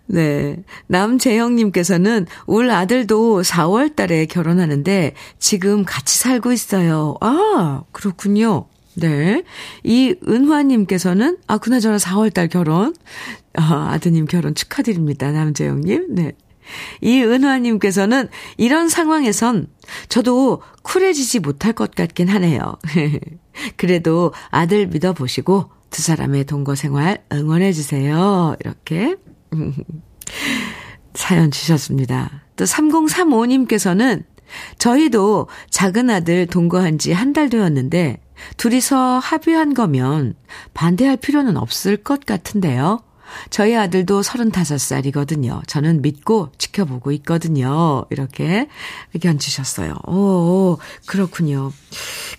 네. 0.08 0.64
남재영님께서는 0.88 2.28
올 2.46 2.70
아들도 2.70 3.42
4월 3.42 3.96
달에 3.96 4.26
결혼하는데 4.26 5.14
지금 5.40 5.86
같이 5.86 6.18
살고 6.18 6.52
있어요. 6.52 7.16
아, 7.22 7.84
그렇군요. 7.94 8.68
네. 8.98 9.44
이 9.84 10.16
은화님께서는, 10.28 11.38
아, 11.48 11.58
그나저나 11.58 11.98
4월 11.98 12.34
달 12.34 12.48
결혼. 12.48 12.94
아, 13.58 13.90
아드님 13.94 14.26
결혼 14.26 14.56
축하드립니다. 14.56 15.32
남재영님. 15.32 16.16
네. 16.16 16.34
이 17.02 17.22
은화님께서는 17.22 18.28
이런 18.58 18.90
상황에선 18.90 19.68
저도 20.10 20.62
쿨해지지 20.82 21.40
못할 21.40 21.74
것 21.74 21.94
같긴 21.94 22.28
하네요. 22.28 22.76
그래도 23.78 24.34
아들 24.50 24.88
믿어보시고 24.88 25.70
두 25.92 26.02
사람의 26.02 26.46
동거 26.46 26.74
생활 26.74 27.24
응원해주세요. 27.32 28.56
이렇게 28.62 29.16
사연 31.14 31.52
주셨습니다. 31.52 32.42
또 32.56 32.66
3035님께서는 32.66 34.24
저희도 34.78 35.48
작은 35.70 36.10
아들 36.10 36.46
동거한 36.48 36.98
지 36.98 37.14
한 37.14 37.34
달 37.34 37.50
되었는데 37.50 38.22
둘이서 38.58 39.20
합의한 39.20 39.74
거면 39.74 40.36
반대할 40.74 41.18
필요는 41.18 41.58
없을 41.58 41.98
것 41.98 42.26
같은데요. 42.26 43.02
저희 43.50 43.76
아들도 43.76 44.22
35살이거든요. 44.22 45.68
저는 45.68 46.02
믿고 46.02 46.52
지켜보고 46.58 47.12
있거든요. 47.14 48.06
이렇게 48.10 48.68
의견 49.14 49.38
주셨어요. 49.40 49.96
오, 50.08 50.78
그렇군요. 51.06 51.72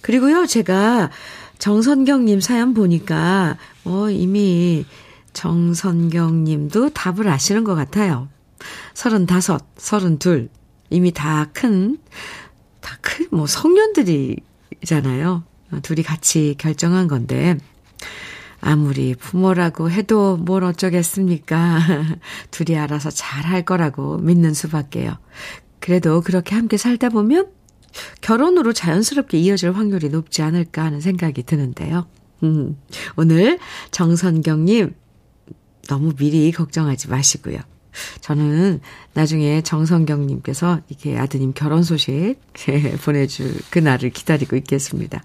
그리고요, 0.00 0.46
제가 0.46 1.10
정선경님 1.58 2.40
사연 2.40 2.74
보니까, 2.74 3.56
어, 3.84 4.10
이미 4.10 4.84
정선경 5.32 6.44
님도 6.44 6.90
답을 6.90 7.28
아시는 7.28 7.64
것 7.64 7.74
같아요. 7.74 8.28
35, 8.94 9.58
32. 9.76 10.48
이미 10.90 11.12
다 11.12 11.48
큰, 11.52 11.98
다 12.80 12.96
큰, 13.00 13.26
뭐, 13.30 13.46
성년들이잖아요. 13.46 15.44
둘이 15.82 16.02
같이 16.02 16.54
결정한 16.58 17.08
건데, 17.08 17.56
아무리 18.60 19.14
부모라고 19.14 19.90
해도 19.90 20.36
뭘 20.36 20.64
어쩌겠습니까? 20.64 21.78
둘이 22.50 22.76
알아서 22.78 23.10
잘 23.10 23.44
할 23.44 23.62
거라고 23.62 24.18
믿는 24.18 24.54
수밖에요. 24.54 25.18
그래도 25.80 26.20
그렇게 26.20 26.54
함께 26.54 26.76
살다 26.76 27.10
보면 27.10 27.48
결혼으로 28.20 28.72
자연스럽게 28.72 29.38
이어질 29.38 29.72
확률이 29.72 30.08
높지 30.08 30.42
않을까 30.42 30.84
하는 30.84 31.00
생각이 31.00 31.42
드는데요. 31.44 32.06
음, 32.42 32.76
오늘 33.16 33.58
정선경님 33.92 34.94
너무 35.88 36.12
미리 36.14 36.50
걱정하지 36.50 37.08
마시고요. 37.08 37.58
저는 38.20 38.80
나중에 39.14 39.62
정성경님께서 39.62 40.80
이렇게 40.88 41.18
아드님 41.18 41.52
결혼 41.54 41.82
소식 41.82 42.36
보내줄 43.04 43.54
그날을 43.70 44.10
기다리고 44.10 44.56
있겠습니다. 44.56 45.22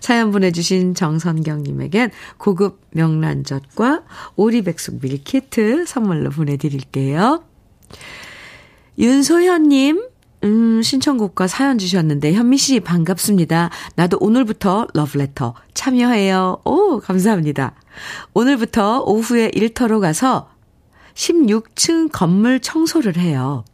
사연 0.00 0.30
보내주신 0.30 0.94
정선경님에겐 0.94 2.10
고급 2.38 2.80
명란젓과 2.92 4.02
오리백숙 4.36 5.00
밀키트 5.02 5.86
선물로 5.86 6.30
보내드릴게요. 6.30 7.44
윤소현님, 8.98 10.08
음, 10.44 10.82
신청곡과 10.82 11.48
사연 11.48 11.78
주셨는데, 11.78 12.32
현미 12.32 12.56
씨 12.56 12.80
반갑습니다. 12.80 13.70
나도 13.94 14.18
오늘부터 14.20 14.86
러브레터 14.94 15.54
참여해요. 15.74 16.62
오, 16.64 17.00
감사합니다. 17.00 17.74
오늘부터 18.32 19.02
오후에 19.02 19.50
일터로 19.54 20.00
가서 20.00 20.48
16층 21.16 22.10
건물 22.12 22.60
청소를 22.60 23.16
해요. 23.16 23.64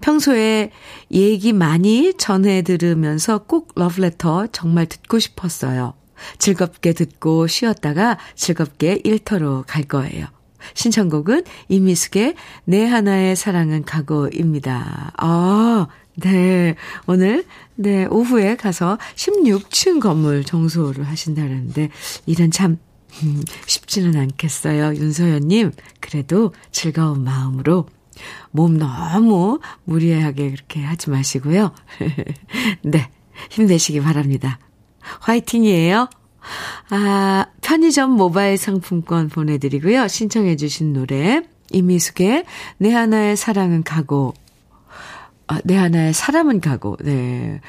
평소에 0.00 0.72
얘기 1.12 1.52
많이 1.52 2.12
전해 2.18 2.62
들으면서 2.62 3.38
꼭 3.38 3.72
러브레터 3.76 4.48
정말 4.48 4.86
듣고 4.86 5.20
싶었어요. 5.20 5.94
즐겁게 6.38 6.94
듣고 6.94 7.46
쉬었다가 7.46 8.18
즐겁게 8.34 9.00
일터로 9.04 9.64
갈 9.68 9.84
거예요. 9.84 10.26
신청곡은 10.74 11.44
이미숙의 11.68 12.34
내 12.64 12.84
하나의 12.86 13.36
사랑은 13.36 13.84
각오입니다. 13.84 15.12
아, 15.16 15.86
네, 16.16 16.74
오늘, 17.06 17.44
네, 17.76 18.06
오후에 18.06 18.56
가서 18.56 18.98
16층 19.14 20.00
건물 20.00 20.42
청소를 20.42 21.06
하신다는데, 21.06 21.90
일은 22.26 22.50
참, 22.50 22.72
음, 22.72 22.78
쉽지는 23.66 24.16
않겠어요. 24.16 24.94
윤서연님, 24.94 25.72
그래도 26.00 26.52
즐거운 26.70 27.24
마음으로 27.24 27.86
몸 28.50 28.78
너무 28.78 29.60
무리하게 29.84 30.50
그렇게 30.50 30.82
하지 30.82 31.10
마시고요. 31.10 31.72
네, 32.82 33.10
힘내시기 33.50 34.00
바랍니다. 34.00 34.58
화이팅이에요. 35.20 36.08
아, 36.90 37.46
편의점 37.60 38.12
모바일 38.12 38.56
상품권 38.56 39.28
보내드리고요. 39.28 40.08
신청해주신 40.08 40.92
노래, 40.92 41.42
이미숙의 41.72 42.44
내 42.78 42.92
하나의 42.92 43.36
사랑은 43.36 43.82
가고, 43.82 44.34
아, 45.46 45.60
내 45.64 45.76
하나의 45.76 46.12
사람은 46.14 46.60
가고, 46.60 46.96
네. 47.02 47.60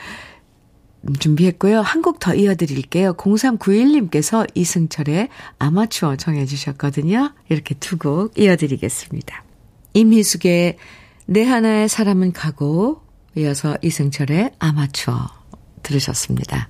음, 1.08 1.14
준비했고요. 1.16 1.82
한 1.82 2.02
곡 2.02 2.20
더 2.20 2.34
이어드릴게요. 2.36 3.14
0391님께서 3.14 4.48
이승철의 4.56 5.30
아마추어 5.60 6.16
정해주셨거든요. 6.18 7.34
이렇게 7.50 7.76
두 7.76 7.98
곡 7.98 8.38
이어드리겠습니다. 8.38 9.44
임희숙의 9.94 10.78
내 11.26 11.44
하나의 11.46 11.88
사람은 11.90 12.34
가고, 12.34 13.02
이어서 13.38 13.78
이승철의 13.82 14.52
아마추어 14.60 15.28
들으셨습니다. 15.84 16.70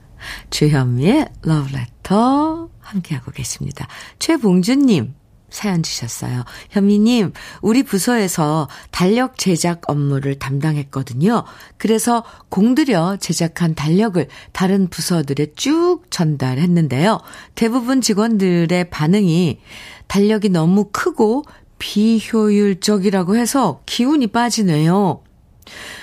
주현미의 0.50 1.30
러브레터 1.42 2.70
함께하고 2.82 3.32
계십니다. 3.32 3.88
최봉준님 4.20 5.14
사연 5.52 5.84
주셨어요. 5.84 6.44
현미님, 6.70 7.34
우리 7.62 7.84
부서에서 7.84 8.68
달력 8.92 9.38
제작 9.38 9.90
업무를 9.90 10.38
담당했거든요. 10.38 11.44
그래서 11.78 12.24
공들여 12.50 13.18
제작한 13.20 13.76
달력을 13.76 14.28
다른 14.52 14.88
부서들에 14.88 15.54
쭉 15.56 16.02
전달했는데요. 16.10 17.20
대부분 17.56 18.02
직원들의 18.02 18.90
반응이 18.90 19.60
달력이 20.08 20.50
너무 20.50 20.90
크고 20.92 21.44
비효율적이라고 21.80 23.36
해서 23.36 23.82
기운이 23.86 24.28
빠지네요. 24.28 25.24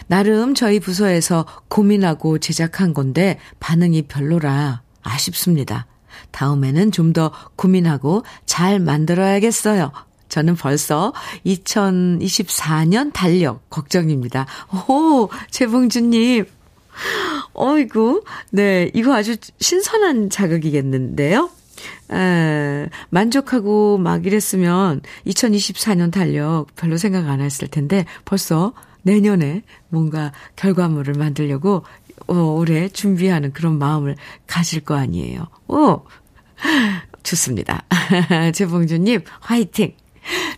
나름 0.06 0.54
저희 0.54 0.80
부서에서 0.80 1.46
고민하고 1.68 2.38
제작한 2.38 2.94
건데 2.94 3.38
반응이 3.60 4.02
별로라 4.02 4.82
아쉽습니다. 5.02 5.86
다음에는 6.32 6.92
좀 6.92 7.12
더 7.12 7.32
고민하고 7.56 8.24
잘 8.44 8.78
만들어야겠어요. 8.78 9.90
저는 10.28 10.56
벌써 10.56 11.14
2024년 11.46 13.12
달력 13.12 13.70
걱정입니다. 13.70 14.46
오, 14.88 15.28
최봉주님. 15.50 16.44
어이구, 17.54 18.24
네, 18.50 18.90
이거 18.92 19.14
아주 19.14 19.36
신선한 19.60 20.30
자극이겠는데요? 20.30 21.48
에, 22.12 22.88
만족하고 23.10 23.98
막 23.98 24.26
이랬으면 24.26 25.00
2024년 25.26 26.12
달력 26.12 26.66
별로 26.76 26.96
생각 26.96 27.28
안 27.28 27.40
했을 27.40 27.68
텐데 27.68 28.04
벌써 28.24 28.72
내년에 29.02 29.62
뭔가 29.88 30.32
결과물을 30.56 31.14
만들려고 31.14 31.84
어, 32.28 32.34
올해 32.34 32.88
준비하는 32.88 33.52
그런 33.52 33.78
마음을 33.78 34.16
가질 34.46 34.80
거 34.80 34.94
아니에요. 34.94 35.46
오, 35.68 36.02
좋습니다. 37.22 37.84
재봉주님, 38.54 39.22
화이팅! 39.40 39.94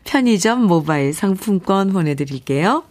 편의점 0.05 0.65
모바일 0.65 1.13
상품권 1.13 1.93
보내드릴게요. 1.93 2.85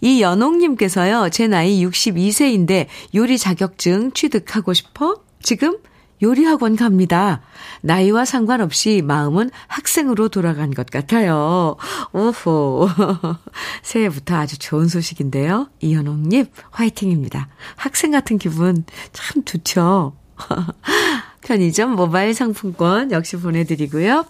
이 0.00 0.22
연옥님께서요, 0.22 1.30
제 1.30 1.46
나이 1.46 1.84
62세인데 1.84 2.86
요리 3.14 3.38
자격증 3.38 4.12
취득하고 4.12 4.72
싶어? 4.72 5.16
지금 5.42 5.78
요리학원 6.22 6.76
갑니다. 6.76 7.40
나이와 7.80 8.24
상관없이 8.24 9.02
마음은 9.04 9.50
학생으로 9.66 10.28
돌아간 10.28 10.70
것 10.70 10.86
같아요. 10.86 11.76
오호. 12.12 12.88
새해부터 13.92 14.36
아주 14.36 14.58
좋은 14.58 14.88
소식인데요. 14.88 15.68
이현옥님, 15.80 16.46
화이팅입니다. 16.70 17.48
학생 17.76 18.10
같은 18.10 18.38
기분 18.38 18.84
참 19.12 19.44
좋죠. 19.44 20.16
편의점 21.44 21.94
모바일 21.94 22.32
상품권 22.32 23.10
역시 23.12 23.36
보내드리고요. 23.36 24.24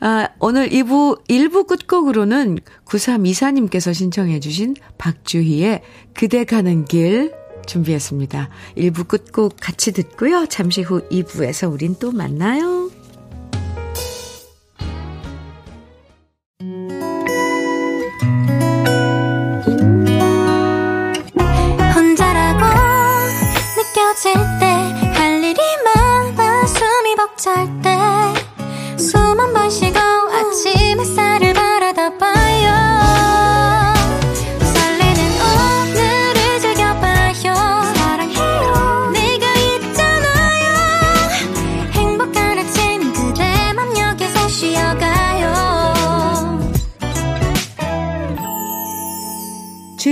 아, 0.00 0.28
오늘 0.38 0.68
2부, 0.68 1.26
1부 1.26 1.66
끝곡으로는 1.66 2.58
9324님께서 2.84 3.92
신청해주신 3.92 4.76
박주희의 4.96 5.82
그대 6.14 6.44
가는 6.44 6.84
길 6.84 7.34
준비했습니다. 7.66 8.48
1부 8.76 9.08
끝곡 9.08 9.56
같이 9.60 9.92
듣고요. 9.92 10.46
잠시 10.46 10.82
후 10.82 11.00
2부에서 11.08 11.72
우린 11.72 11.96
또 11.98 12.12
만나요. 12.12 12.90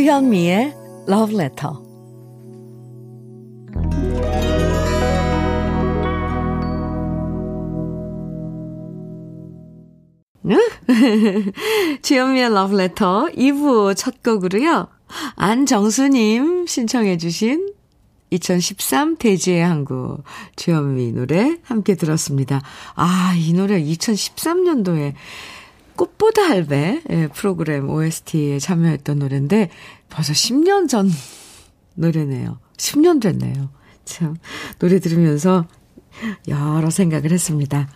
주현미의 0.06 0.72
Love 1.08 1.34
Letter. 1.34 1.74
주현미의 12.02 12.46
Love 12.52 12.78
Letter 12.78 13.32
2부 13.34 13.96
첫 13.96 14.22
곡으로요. 14.22 14.86
안정수님 15.34 16.68
신청해주신 16.68 17.74
2013 18.30 19.16
대지의 19.16 19.64
항구 19.64 20.22
주현미 20.54 21.14
노래 21.14 21.56
함께 21.64 21.96
들었습니다. 21.96 22.62
아, 22.94 23.34
이 23.36 23.52
노래 23.54 23.82
2013년도에 23.82 25.14
꽃보다 25.96 26.42
할배 26.42 27.02
예, 27.10 27.28
프로그램 27.28 27.90
OST에 27.90 28.58
참여했던 28.58 29.18
노래인데 29.18 29.70
벌써 30.08 30.32
10년 30.32 30.88
전 30.88 31.10
노래네요. 31.94 32.58
10년 32.76 33.20
됐네요. 33.20 33.70
참 34.04 34.36
노래 34.78 35.00
들으면서 35.00 35.66
여러 36.48 36.90
생각을 36.90 37.32
했습니다. 37.32 37.88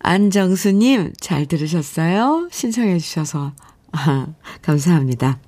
안정수님 0.00 1.12
잘 1.20 1.46
들으셨어요? 1.46 2.48
신청해 2.50 2.98
주셔서 2.98 3.52
아, 3.92 4.26
감사합니다. 4.62 5.40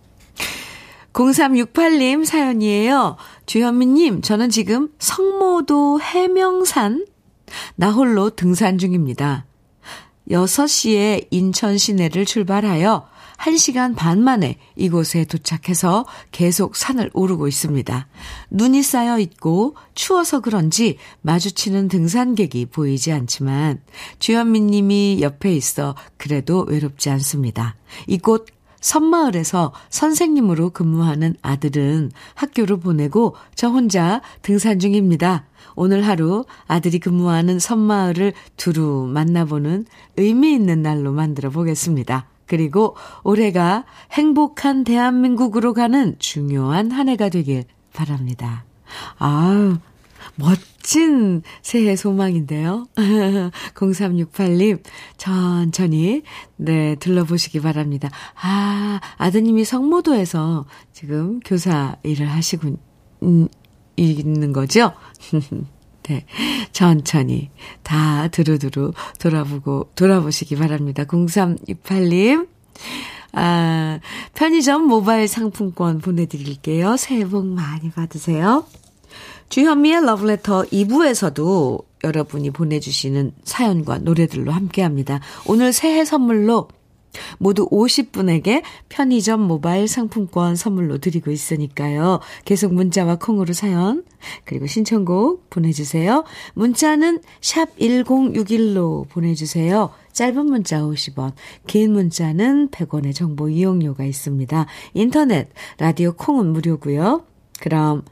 0368님 1.12 2.24
사연이에요. 2.24 3.16
주현미님, 3.46 4.22
저는 4.22 4.50
지금 4.50 4.90
성모도 4.98 6.00
해명산 6.00 7.06
나홀로 7.74 8.30
등산 8.30 8.78
중입니다. 8.78 9.44
6시에 10.30 11.26
인천 11.30 11.76
시내를 11.76 12.24
출발하여 12.24 13.08
1시간 13.38 13.96
반 13.96 14.22
만에 14.22 14.58
이곳에 14.76 15.24
도착해서 15.24 16.04
계속 16.30 16.76
산을 16.76 17.10
오르고 17.14 17.48
있습니다. 17.48 18.06
눈이 18.50 18.82
쌓여 18.82 19.18
있고 19.18 19.76
추워서 19.94 20.40
그런지 20.40 20.98
마주치는 21.22 21.88
등산객이 21.88 22.66
보이지 22.66 23.12
않지만 23.12 23.80
주현미 24.18 24.60
님이 24.60 25.18
옆에 25.22 25.54
있어 25.54 25.94
그래도 26.18 26.66
외롭지 26.68 27.08
않습니다. 27.08 27.76
이곳 28.06 28.46
선마을에서 28.80 29.72
선생님으로 29.90 30.70
근무하는 30.70 31.36
아들은 31.42 32.12
학교로 32.34 32.78
보내고 32.78 33.36
저 33.54 33.68
혼자 33.68 34.20
등산 34.42 34.78
중입니다. 34.78 35.46
오늘 35.82 36.06
하루 36.06 36.44
아들이 36.66 36.98
근무하는 36.98 37.58
섬마을을 37.58 38.34
두루 38.58 39.08
만나보는 39.10 39.86
의미 40.18 40.52
있는 40.52 40.82
날로 40.82 41.10
만들어 41.10 41.48
보겠습니다. 41.48 42.26
그리고 42.44 42.96
올해가 43.24 43.86
행복한 44.12 44.84
대한민국으로 44.84 45.72
가는 45.72 46.16
중요한 46.18 46.90
한 46.90 47.08
해가 47.08 47.30
되길 47.30 47.64
바랍니다. 47.94 48.66
아우, 49.16 49.78
멋진 50.34 51.40
새해 51.62 51.96
소망인데요. 51.96 52.84
0368님, 53.74 54.82
천천히, 55.16 56.24
네, 56.56 56.94
들러보시기 56.96 57.60
바랍니다. 57.60 58.10
아, 58.38 59.00
아드님이 59.16 59.64
성모도에서 59.64 60.66
지금 60.92 61.40
교사 61.40 61.96
일을 62.02 62.26
하시고 62.28 62.76
음, 63.22 63.48
있는 64.02 64.52
거죠? 64.52 64.92
네. 66.04 66.24
천천히 66.72 67.50
다 67.82 68.28
두루두루 68.28 68.92
돌아보고, 69.18 69.90
돌아보시기 69.94 70.56
바랍니다. 70.56 71.04
0368님. 71.04 72.48
아, 73.32 74.00
편의점 74.34 74.86
모바일 74.86 75.28
상품권 75.28 75.98
보내드릴게요. 76.00 76.96
새해 76.96 77.24
복 77.24 77.46
많이 77.46 77.90
받으세요. 77.90 78.64
주현미의 79.50 80.04
러브레터 80.04 80.62
2부에서도 80.62 81.84
여러분이 82.04 82.50
보내주시는 82.50 83.32
사연과 83.44 83.98
노래들로 83.98 84.52
함께 84.52 84.82
합니다. 84.82 85.20
오늘 85.46 85.72
새해 85.72 86.04
선물로 86.04 86.68
모두 87.38 87.68
50분에게 87.68 88.62
편의점 88.88 89.40
모바일 89.40 89.88
상품권 89.88 90.56
선물로 90.56 90.98
드리고 90.98 91.30
있으니까요. 91.30 92.20
계속 92.44 92.74
문자와 92.74 93.16
콩으로 93.16 93.52
사연, 93.52 94.04
그리고 94.44 94.66
신청곡 94.66 95.50
보내주세요. 95.50 96.24
문자는 96.54 97.20
샵 97.40 97.76
1061로 97.78 99.08
보내주세요. 99.08 99.90
짧은 100.12 100.46
문자 100.46 100.80
50원, 100.80 101.32
긴 101.66 101.92
문자는 101.92 102.68
100원의 102.70 103.14
정보 103.14 103.48
이용료가 103.48 104.04
있습니다. 104.04 104.66
인터넷, 104.94 105.48
라디오 105.78 106.12
콩은 106.12 106.52
무료고요. 106.52 107.24
그럼 107.60 108.04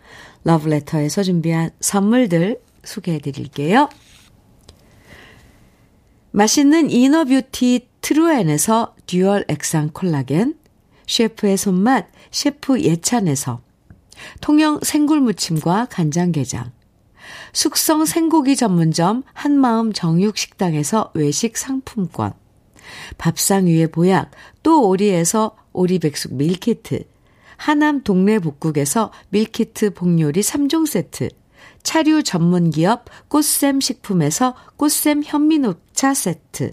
러브레터에서 0.45 1.23
준비한 1.23 1.71
선물들 1.81 2.61
소개해 2.85 3.19
드릴게요. 3.19 3.89
맛있는 6.31 6.91
inner 6.91 7.35
beauty 7.35 7.88
트루엔에서 8.01 8.95
dual 9.07 9.45
액상 9.49 9.91
콜라겐, 9.93 10.55
셰프의 11.07 11.57
손맛 11.57 12.07
셰프 12.31 12.81
예찬에서 12.81 13.61
통영 14.41 14.81
생굴무침과 14.83 15.87
간장게장, 15.91 16.73
숙성 17.53 18.05
생고기 18.05 18.57
전문점 18.57 19.23
한마음 19.33 19.93
정육식당에서 19.93 21.13
외식 21.15 21.57
상품권, 21.57 22.33
밥상 23.17 23.67
위에 23.67 23.87
보약 23.87 24.31
또 24.63 24.89
오리에서 24.89 25.57
오리백숙 25.73 26.35
밀키트, 26.35 27.05
하남 27.57 28.03
동네 28.03 28.39
복국에서 28.39 29.13
밀키트 29.31 29.95
복요리 29.95 30.41
3종 30.41 30.87
세트, 30.87 31.29
차류 31.83 32.23
전문 32.23 32.71
기업 32.71 33.07
꽃샘 33.29 33.81
식품에서 33.81 34.55
꽃샘 34.77 35.23
현미녹차 35.25 36.15
세트, 36.15 36.73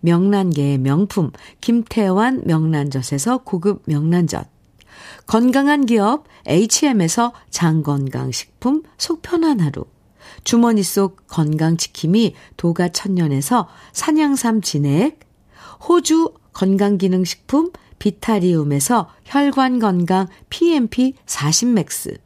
명란계의 0.00 0.78
명품 0.78 1.30
김태환 1.60 2.42
명란젓에서 2.46 3.38
고급 3.38 3.82
명란젓, 3.86 4.48
건강한 5.26 5.86
기업 5.86 6.24
HM에서 6.46 7.32
장건강식품 7.50 8.82
속편한 8.98 9.60
하루, 9.60 9.84
주머니 10.44 10.82
속 10.82 11.26
건강지킴이 11.28 12.34
도가천년에서 12.56 13.68
산양삼 13.92 14.60
진액, 14.62 15.20
호주 15.88 16.34
건강기능식품 16.52 17.70
비타리움에서 17.98 19.10
혈관건강 19.24 20.26
PMP 20.48 21.14
40맥스, 21.26 22.18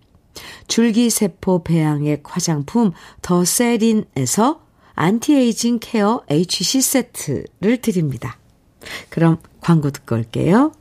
줄기세포 0.68 1.64
배양액 1.64 2.22
화장품 2.24 2.92
더세린에서 3.22 4.63
anti-aging 4.94 5.78
care 5.80 6.22
HC 6.30 6.80
세트를 6.80 7.78
드립니다. 7.82 8.38
그럼 9.10 9.38
광고 9.60 9.90
듣고 9.90 10.16
올게요. 10.16 10.72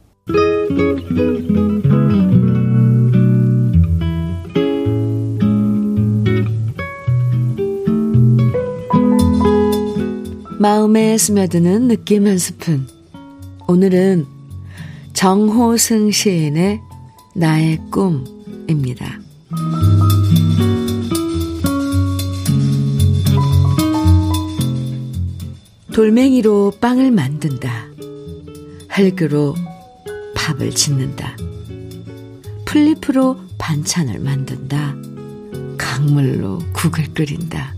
마음에 10.59 11.17
스며드는 11.17 11.89
느낌 11.89 12.25
한 12.25 12.37
스푼. 12.37 12.87
오늘은 13.67 14.25
정호승 15.13 16.11
시인의 16.11 16.79
나의 17.35 17.79
꿈입니다. 17.91 19.22
돌멩이로 25.93 26.73
빵을 26.81 27.11
만든다. 27.11 27.85
흙으로 28.89 29.53
밥을 30.35 30.71
짓는다. 30.71 31.37
플리프로 32.65 33.39
반찬을 33.59 34.17
만든다. 34.19 34.95
강물로 35.77 36.59
국을 36.73 37.13
끓인다. 37.13 37.75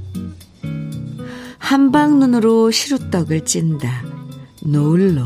한방눈으로 1.58 2.71
시루떡을 2.71 3.43
찐다. 3.43 4.06
노을로 4.63 5.21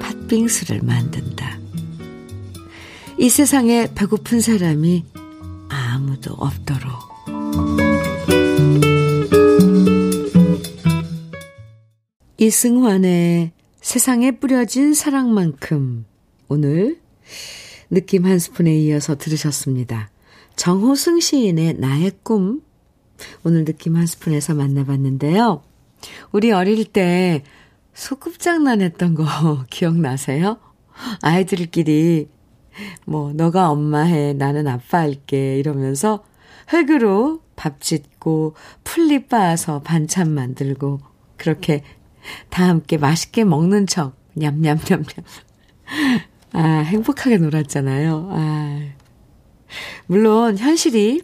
팥빙수를 0.00 0.80
만든다. 0.82 1.58
이 3.18 3.28
세상에 3.28 3.92
배고픈 3.94 4.40
사람이 4.40 5.04
아무도 5.68 6.32
없도록. 6.32 7.13
이승환의 12.44 13.52
세상에 13.80 14.32
뿌려진 14.32 14.92
사랑만큼 14.92 16.04
오늘 16.48 17.00
느낌 17.88 18.26
한 18.26 18.38
스푼에 18.38 18.76
이어서 18.80 19.16
들으셨습니다. 19.16 20.10
정호승 20.54 21.20
시인의 21.20 21.78
나의 21.78 22.12
꿈 22.22 22.60
오늘 23.44 23.64
느낌 23.64 23.96
한 23.96 24.04
스푼에서 24.04 24.52
만나봤는데요. 24.52 25.62
우리 26.32 26.52
어릴 26.52 26.84
때 26.84 27.44
소꿉장난 27.94 28.82
했던 28.82 29.14
거 29.14 29.24
기억나세요? 29.70 30.58
아이들끼리 31.22 32.28
뭐 33.06 33.32
너가 33.32 33.70
엄마 33.70 34.02
해 34.02 34.34
나는 34.34 34.68
아빠 34.68 34.98
할게 34.98 35.58
이러면서 35.58 36.22
흙으로 36.68 37.40
밥 37.56 37.80
짓고 37.80 38.54
풀잎 38.84 39.30
빻아서 39.30 39.80
반찬 39.80 40.30
만들고 40.30 41.00
그렇게 41.38 41.82
다 42.50 42.68
함께 42.68 42.96
맛있게 42.96 43.44
먹는 43.44 43.86
척, 43.86 44.16
냠냠냠냠. 44.34 45.04
아, 46.52 46.62
행복하게 46.62 47.38
놀았잖아요. 47.38 48.28
아. 48.30 48.80
물론, 50.06 50.56
현실이 50.56 51.22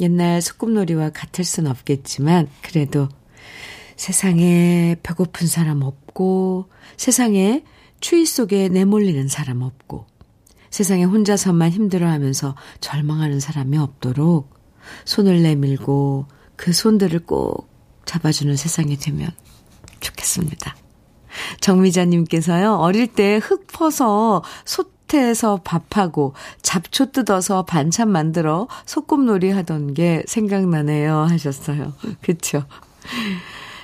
옛날 0.00 0.42
소꿉놀이와 0.42 1.10
같을 1.10 1.44
순 1.44 1.66
없겠지만, 1.66 2.48
그래도 2.62 3.08
세상에 3.96 4.96
배고픈 5.02 5.46
사람 5.46 5.82
없고, 5.82 6.68
세상에 6.96 7.64
추위 8.00 8.26
속에 8.26 8.68
내몰리는 8.68 9.28
사람 9.28 9.62
없고, 9.62 10.06
세상에 10.70 11.04
혼자서만 11.04 11.70
힘들어 11.70 12.08
하면서 12.10 12.54
절망하는 12.80 13.40
사람이 13.40 13.78
없도록 13.78 14.54
손을 15.06 15.42
내밀고 15.42 16.26
그 16.56 16.72
손들을 16.72 17.20
꼭 17.20 17.68
잡아주는 18.04 18.54
세상이 18.56 18.98
되면 18.98 19.30
좋겠습니다. 20.00 20.74
정미자님께서요, 21.60 22.74
어릴 22.76 23.06
때 23.08 23.38
흙 23.42 23.66
퍼서 23.66 24.42
솥에서 24.64 25.60
밥하고 25.64 26.34
잡초 26.62 27.12
뜯어서 27.12 27.64
반찬 27.64 28.10
만들어 28.10 28.68
소꿉놀이 28.86 29.50
하던 29.50 29.94
게 29.94 30.22
생각나네요. 30.26 31.14
하셨어요. 31.28 31.92
그쵸? 32.22 32.64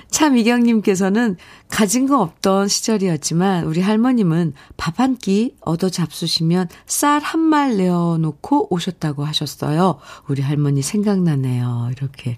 참이경님께서는 0.09 1.37
가진 1.69 2.07
거 2.07 2.21
없던 2.21 2.67
시절이었지만 2.67 3.65
우리 3.65 3.81
할머님은 3.81 4.53
밥 4.77 4.99
한 4.99 5.15
끼 5.17 5.55
얻어 5.61 5.89
잡수시면 5.89 6.67
쌀 6.85 7.19
한 7.21 7.39
말 7.41 7.77
내어놓고 7.77 8.67
오셨다고 8.73 9.25
하셨어요. 9.25 9.99
우리 10.27 10.41
할머니 10.43 10.81
생각나네요. 10.83 11.89
이렇게 11.97 12.37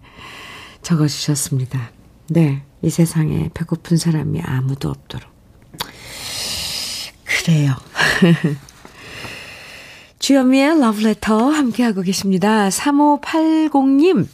적어주셨습니다. 0.83 1.91
네. 2.29 2.63
이 2.85 2.89
세상에 2.91 3.49
배고픈 3.55 3.97
사람이 3.97 4.41
아무도 4.43 4.89
없도록. 4.89 5.27
그래요. 7.23 7.73
주현미의 10.19 10.79
러브레터 10.79 11.49
함께하고 11.49 12.03
계십니다. 12.03 12.69
3580님 12.69 14.27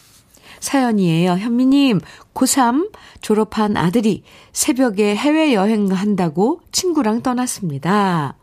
사연이에요. 0.60 1.32
현미님, 1.38 2.02
고3 2.34 2.92
졸업한 3.22 3.78
아들이 3.78 4.24
새벽에 4.52 5.16
해외여행 5.16 5.90
한다고 5.90 6.60
친구랑 6.74 7.22
떠났습니다. 7.22 8.36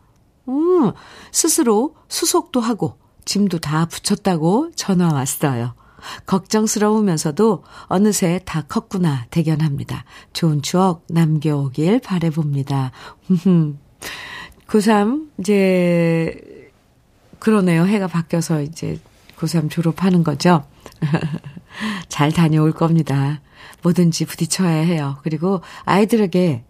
음, 0.47 0.91
스스로 1.31 1.95
수속도 2.07 2.59
하고 2.61 2.97
짐도 3.25 3.59
다 3.59 3.85
붙였다고 3.85 4.71
전화 4.75 5.13
왔어요. 5.13 5.75
걱정스러우면서도 6.25 7.63
어느새 7.83 8.39
다 8.45 8.61
컸구나 8.63 9.25
대견합니다. 9.31 10.05
좋은 10.33 10.61
추억 10.61 11.05
남겨오길 11.09 11.99
바래봅니다. 11.99 12.91
고3 14.67 15.29
이제 15.39 16.71
그러네요. 17.39 17.85
해가 17.85 18.07
바뀌어서 18.07 18.61
이제 18.61 18.99
고3 19.37 19.69
졸업하는 19.69 20.23
거죠. 20.23 20.65
잘 22.09 22.31
다녀올 22.31 22.71
겁니다. 22.73 23.41
뭐든지 23.81 24.25
부딪혀야 24.25 24.81
해요. 24.81 25.17
그리고 25.23 25.61
아이들에게 25.85 26.63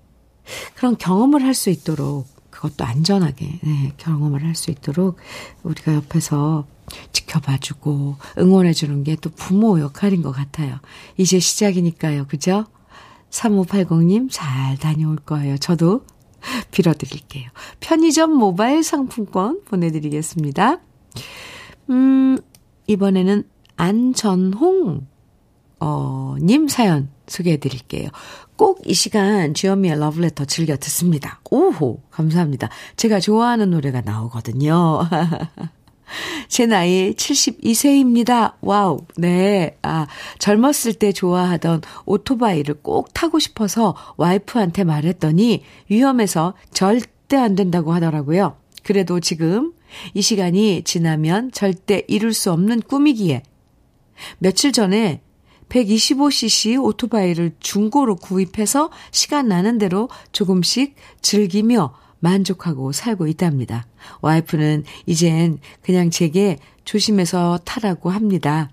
그런 0.75 0.97
경험을 0.97 1.43
할 1.43 1.53
수 1.53 1.69
있도록 1.69 2.27
그것도 2.49 2.83
안전하게 2.83 3.59
네, 3.63 3.93
경험을 3.97 4.43
할 4.43 4.55
수 4.55 4.71
있도록 4.71 5.17
우리가 5.63 5.95
옆에서 5.95 6.65
지켜봐주고 7.13 8.15
응원해주는 8.38 9.04
게 9.04 9.15
또 9.21 9.30
부모 9.32 9.80
역할인 9.80 10.21
것 10.21 10.32
같아요. 10.32 10.80
이제 11.17 11.39
시작이니까요. 11.39 12.28
그죠? 12.28 12.65
3580님 13.32 14.28
잘 14.32 14.78
다녀올 14.78 15.17
거예요. 15.17 15.58
저도 15.58 16.06
빌어드릴게요. 16.71 17.49
편의점 17.80 18.32
모바일 18.32 18.84
상품권 18.84 19.62
보내드리겠습니다. 19.65 20.80
음, 21.89 22.38
이번에는 22.88 23.43
안전홍, 23.75 25.08
어, 25.80 26.36
님 26.41 26.67
사연 26.67 27.10
소개해 27.28 27.58
드릴게요. 27.58 28.10
꼭 28.56 28.82
이 28.86 28.93
시간 28.93 29.54
주현미의 29.54 29.99
러브레터 29.99 30.45
즐겨 30.45 30.75
듣습니다. 30.78 31.39
오호, 31.49 32.02
감사합니다. 32.12 32.69
제가 32.97 33.19
좋아하는 33.19 33.69
노래가 33.71 34.02
나오거든요. 34.02 34.99
제 36.48 36.65
나이 36.65 37.13
72세입니다. 37.13 38.54
와우. 38.62 39.02
네. 39.17 39.78
아, 39.82 40.08
젊었을 40.39 40.93
때 40.93 41.12
좋아하던 41.12 41.82
오토바이를 42.06 42.76
꼭 42.82 43.13
타고 43.13 43.39
싶어서 43.39 43.95
와이프한테 44.17 44.84
말했더니 44.84 45.63
위험해서 45.89 46.54
절대 46.72 47.38
안 47.38 47.56
된다고 47.56 47.93
하더라고요. 47.93 48.58
그래도 48.84 49.19
지금 49.19 49.74
이 50.13 50.22
시간이 50.22 50.84
지나면 50.84 51.52
절대 51.52 52.04
이룰 52.08 52.34
수 52.34 52.52
없는 52.52 52.82
꿈이기에 52.82 53.43
며칠 54.39 54.72
전에 54.72 55.22
125cc 55.69 56.84
오토바이를 56.84 57.56
중고로 57.60 58.15
구입해서 58.15 58.89
시간 59.12 59.48
나는 59.48 59.78
대로 59.78 60.10
조금씩 60.32 60.95
즐기며 61.22 61.93
만족하고 62.19 62.91
살고 62.91 63.27
있답니다. 63.27 63.86
와이프는 64.21 64.84
이젠 65.05 65.60
그냥 65.82 66.10
제게 66.10 66.58
조심해서 66.86 67.60
타라고 67.65 68.10
합니다. 68.10 68.69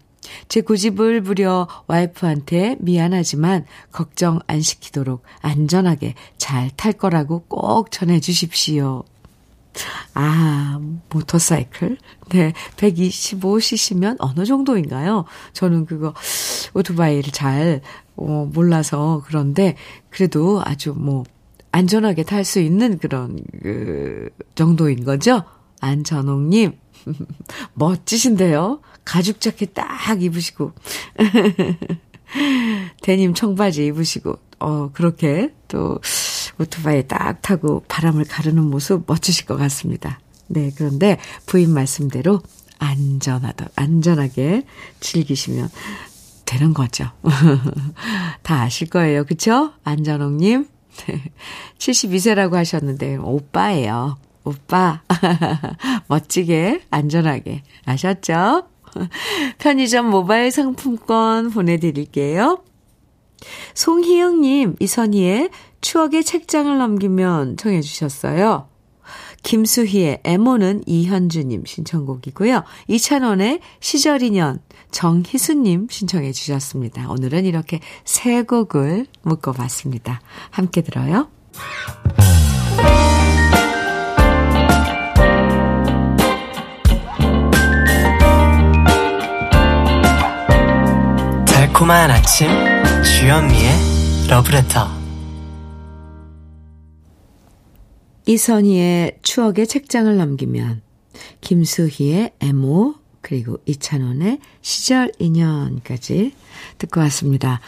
제 0.48 0.60
고집을 0.60 1.22
부려 1.22 1.68
와이프한테 1.86 2.76
미안하지만 2.80 3.64
걱정 3.92 4.40
안 4.48 4.60
시키도록 4.60 5.22
안전하게 5.40 6.14
잘 6.38 6.70
탈 6.76 6.92
거라고 6.92 7.44
꼭 7.48 7.90
전해 7.90 8.18
주십시오. 8.20 9.04
아, 10.14 10.80
모터사이클? 11.10 11.98
네, 12.30 12.52
125cc면 12.76 14.16
어느 14.20 14.44
정도인가요? 14.44 15.26
저는 15.52 15.84
그거 15.86 16.14
오토바이를 16.74 17.30
잘 17.32 17.82
어, 18.16 18.48
몰라서 18.52 19.22
그런데 19.26 19.76
그래도 20.10 20.62
아주 20.64 20.94
뭐 20.96 21.24
안전하게 21.72 22.22
탈 22.22 22.44
수 22.44 22.60
있는 22.60 22.98
그런 22.98 23.38
그 23.62 24.30
정도인 24.54 25.04
거죠? 25.04 25.42
안전홍님 25.80 26.72
멋지신데요? 27.74 28.80
가죽 29.04 29.40
자켓 29.40 29.74
딱 29.74 30.22
입으시고 30.22 30.72
데님 33.02 33.34
청바지 33.34 33.86
입으시고 33.86 34.38
어 34.58 34.90
그렇게 34.92 35.54
또 35.68 36.00
오토바이 36.58 37.06
딱 37.06 37.42
타고 37.42 37.84
바람을 37.88 38.24
가르는 38.24 38.64
모습 38.64 39.04
멋지실 39.06 39.46
것 39.46 39.56
같습니다. 39.56 40.20
네, 40.48 40.70
그런데 40.76 41.18
부인 41.44 41.72
말씀대로 41.72 42.40
안전하다, 42.78 43.68
안전하게 43.76 44.64
즐기시면 45.00 45.68
되는 46.44 46.72
거죠. 46.72 47.10
다 48.42 48.62
아실 48.62 48.88
거예요. 48.88 49.24
그쵸? 49.24 49.72
안전홍님. 49.84 50.66
72세라고 51.78 52.52
하셨는데, 52.54 53.16
오빠예요. 53.16 54.18
오빠. 54.44 55.02
멋지게, 56.08 56.82
안전하게. 56.90 57.62
아셨죠? 57.84 58.68
편의점 59.58 60.08
모바일 60.08 60.50
상품권 60.50 61.50
보내드릴게요. 61.50 62.62
송희영님, 63.74 64.76
이선희의 64.80 65.50
추억의 65.80 66.24
책장을 66.24 66.78
넘기면 66.78 67.56
청해 67.56 67.80
주셨어요. 67.82 68.68
김수희의 69.46 70.22
애모는 70.24 70.82
이현주님 70.86 71.62
신청곡이고요. 71.66 72.64
이찬원의 72.88 73.60
시절 73.78 74.22
인연 74.22 74.58
정희수님 74.90 75.86
신청해 75.88 76.32
주셨습니다. 76.32 77.08
오늘은 77.08 77.44
이렇게 77.44 77.78
세 78.04 78.42
곡을 78.42 79.06
묶어봤습니다. 79.22 80.20
함께 80.50 80.82
들어요. 80.82 81.28
달콤한 91.46 92.10
아침 92.10 92.48
주현미의 93.04 94.26
러브레터 94.28 95.05
이선희의 98.26 99.18
추억의 99.22 99.66
책장을 99.66 100.14
넘기면 100.16 100.82
김수희의 101.40 102.32
애모 102.40 102.94
그리고 103.20 103.58
이찬원의 103.66 104.38
시절 104.60 105.10
인연까지 105.18 106.32
듣고 106.78 107.00
왔습니다. 107.00 107.60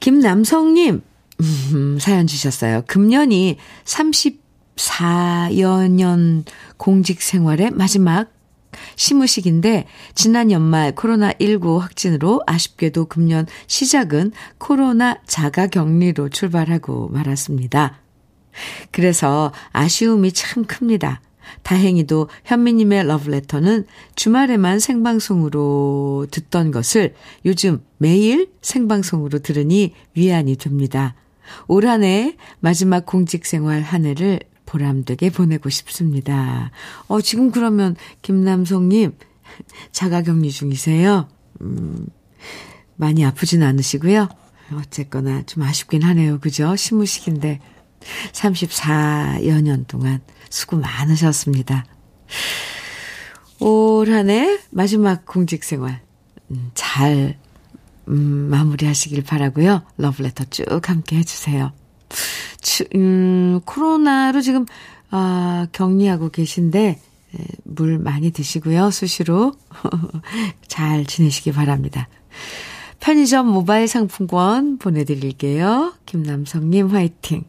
김남성님 0.00 1.02
음, 1.40 1.98
사연 2.00 2.26
주셨어요. 2.26 2.82
금년이 2.86 3.56
34여 3.84 5.88
년 5.90 6.44
공직 6.76 7.22
생활의 7.22 7.70
마지막 7.70 8.32
시무식인데 8.96 9.86
지난 10.14 10.50
연말 10.50 10.94
코로나19 10.94 11.78
확진으로 11.78 12.42
아쉽게도 12.46 13.06
금년 13.06 13.46
시작은 13.66 14.32
코로나 14.58 15.18
자가 15.26 15.66
격리로 15.66 16.28
출발하고 16.28 17.08
말았습니다. 17.08 17.98
그래서 18.90 19.52
아쉬움이 19.72 20.32
참 20.32 20.64
큽니다. 20.64 21.20
다행히도 21.62 22.28
현미님의 22.44 23.04
러브레터는 23.06 23.86
주말에만 24.14 24.78
생방송으로 24.78 26.26
듣던 26.30 26.70
것을 26.70 27.14
요즘 27.44 27.82
매일 27.98 28.50
생방송으로 28.62 29.40
들으니 29.40 29.94
위안이 30.14 30.56
됩니다. 30.56 31.14
올 31.66 31.86
한 31.86 32.04
해 32.04 32.36
마지막 32.60 33.04
공직 33.06 33.46
생활 33.46 33.82
한 33.82 34.04
해를 34.04 34.40
보람되게 34.66 35.30
보내고 35.30 35.68
싶습니다. 35.68 36.70
어, 37.08 37.20
지금 37.20 37.50
그러면 37.50 37.96
김남성님 38.22 39.16
자가 39.90 40.22
격리 40.22 40.52
중이세요? 40.52 41.26
음, 41.62 42.06
많이 42.94 43.24
아프진 43.24 43.64
않으시고요. 43.64 44.28
어쨌거나 44.76 45.42
좀 45.42 45.64
아쉽긴 45.64 46.02
하네요. 46.02 46.38
그죠? 46.38 46.76
시무식인데 46.76 47.58
34여 48.32 49.62
년 49.62 49.84
동안 49.86 50.20
수고 50.48 50.76
많으셨습니다. 50.76 51.84
올 53.60 54.08
한 54.10 54.30
해 54.30 54.58
마지막 54.70 55.26
공직 55.26 55.64
생활 55.64 56.00
음, 56.50 56.70
잘 56.74 57.38
음, 58.08 58.14
마무리 58.50 58.86
하시길 58.86 59.22
바라고요. 59.22 59.82
러브레터 59.98 60.44
쭉 60.50 60.88
함께 60.88 61.16
해주세요. 61.18 61.72
추, 62.60 62.84
음, 62.96 63.60
코로나로 63.64 64.40
지금, 64.40 64.66
아, 65.10 65.66
격리하고 65.72 66.30
계신데, 66.30 67.00
물 67.62 67.98
많이 67.98 68.32
드시고요. 68.32 68.90
수시로. 68.90 69.52
잘 70.66 71.06
지내시기 71.06 71.52
바랍니다. 71.52 72.08
편의점 72.98 73.46
모바일 73.46 73.86
상품권 73.86 74.78
보내드릴게요. 74.78 75.94
김남성님 76.06 76.88
화이팅. 76.88 77.44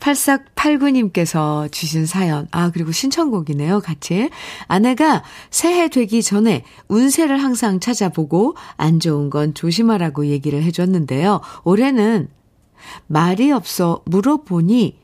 8489님께서 0.00 1.70
주신 1.70 2.06
사연, 2.06 2.48
아, 2.50 2.70
그리고 2.70 2.92
신청곡이네요, 2.92 3.80
같이. 3.80 4.30
아내가 4.66 5.22
새해 5.50 5.88
되기 5.88 6.22
전에 6.22 6.64
운세를 6.88 7.42
항상 7.42 7.80
찾아보고 7.80 8.56
안 8.76 9.00
좋은 9.00 9.30
건 9.30 9.54
조심하라고 9.54 10.26
얘기를 10.26 10.62
해줬는데요. 10.62 11.40
올해는 11.64 12.28
말이 13.06 13.52
없어 13.52 14.02
물어보니 14.06 14.98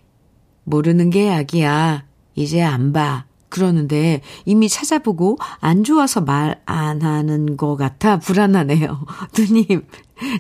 모르는 0.64 1.10
게 1.10 1.28
약이야. 1.28 2.04
이제 2.34 2.62
안 2.62 2.92
봐. 2.92 3.24
그러는데 3.50 4.20
이미 4.44 4.68
찾아보고 4.68 5.38
안 5.60 5.82
좋아서 5.82 6.20
말 6.20 6.60
안 6.66 7.02
하는 7.02 7.56
것 7.56 7.76
같아 7.76 8.18
불안하네요. 8.18 9.04
누님, 9.36 9.86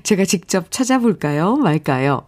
제가 0.02 0.24
직접 0.24 0.70
찾아볼까요? 0.70 1.56
말까요? 1.56 2.27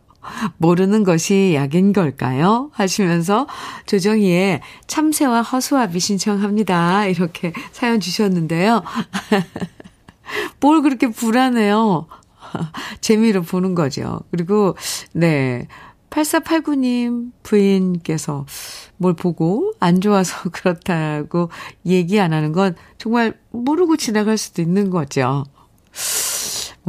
모르는 0.58 1.04
것이 1.04 1.52
약인 1.54 1.92
걸까요? 1.92 2.70
하시면서 2.72 3.46
조정희의 3.86 4.60
참새와 4.86 5.42
허수아비 5.42 5.98
신청합니다. 6.00 7.06
이렇게 7.06 7.52
사연 7.72 8.00
주셨는데요. 8.00 8.82
뭘 10.60 10.82
그렇게 10.82 11.08
불안해요? 11.08 12.06
재미로 13.00 13.42
보는 13.42 13.74
거죠. 13.74 14.20
그리고, 14.30 14.76
네. 15.12 15.66
8489님 16.10 17.30
부인께서 17.44 18.44
뭘 18.96 19.14
보고 19.14 19.72
안 19.78 20.00
좋아서 20.00 20.50
그렇다고 20.50 21.50
얘기 21.86 22.20
안 22.20 22.32
하는 22.32 22.52
건 22.52 22.74
정말 22.98 23.38
모르고 23.50 23.96
지나갈 23.96 24.36
수도 24.36 24.60
있는 24.60 24.90
거죠. 24.90 25.44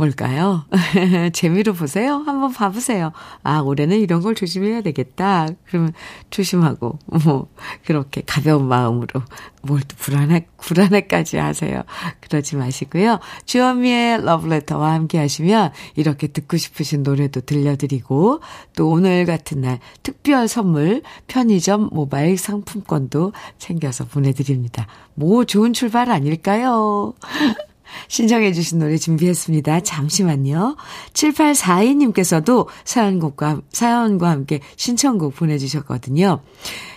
뭘까요? 0.01 0.65
재미로 1.31 1.73
보세요. 1.73 2.23
한번 2.25 2.51
봐보세요. 2.51 3.11
아, 3.43 3.59
올해는 3.59 3.99
이런 3.99 4.21
걸 4.21 4.33
조심해야 4.33 4.81
되겠다. 4.81 5.47
그러면 5.67 5.93
조심하고, 6.31 6.97
뭐, 7.23 7.47
그렇게 7.85 8.23
가벼운 8.25 8.67
마음으로 8.67 9.21
뭘 9.61 9.81
또 9.81 9.95
불안해, 9.97 10.47
불안해까지 10.57 11.37
하세요. 11.37 11.83
그러지 12.21 12.55
마시고요. 12.55 13.19
주현미의 13.45 14.23
러브레터와 14.25 14.91
함께 14.93 15.19
하시면 15.19 15.71
이렇게 15.95 16.25
듣고 16.27 16.57
싶으신 16.57 17.03
노래도 17.03 17.41
들려드리고, 17.41 18.41
또 18.75 18.89
오늘 18.89 19.25
같은 19.25 19.61
날 19.61 19.79
특별 20.01 20.47
선물 20.47 21.03
편의점 21.27 21.89
모바일 21.91 22.39
상품권도 22.39 23.33
챙겨서 23.59 24.05
보내드립니다. 24.05 24.87
뭐 25.13 25.45
좋은 25.45 25.73
출발 25.73 26.09
아닐까요? 26.09 27.13
신청해 28.07 28.53
주신 28.53 28.79
노래 28.79 28.97
준비했습니다. 28.97 29.81
잠시만요. 29.81 30.77
7842님께서도 31.13 32.67
사연곡과, 32.83 33.61
사연과 33.71 34.29
함께 34.29 34.59
신청곡 34.75 35.35
보내주셨거든요. 35.35 36.41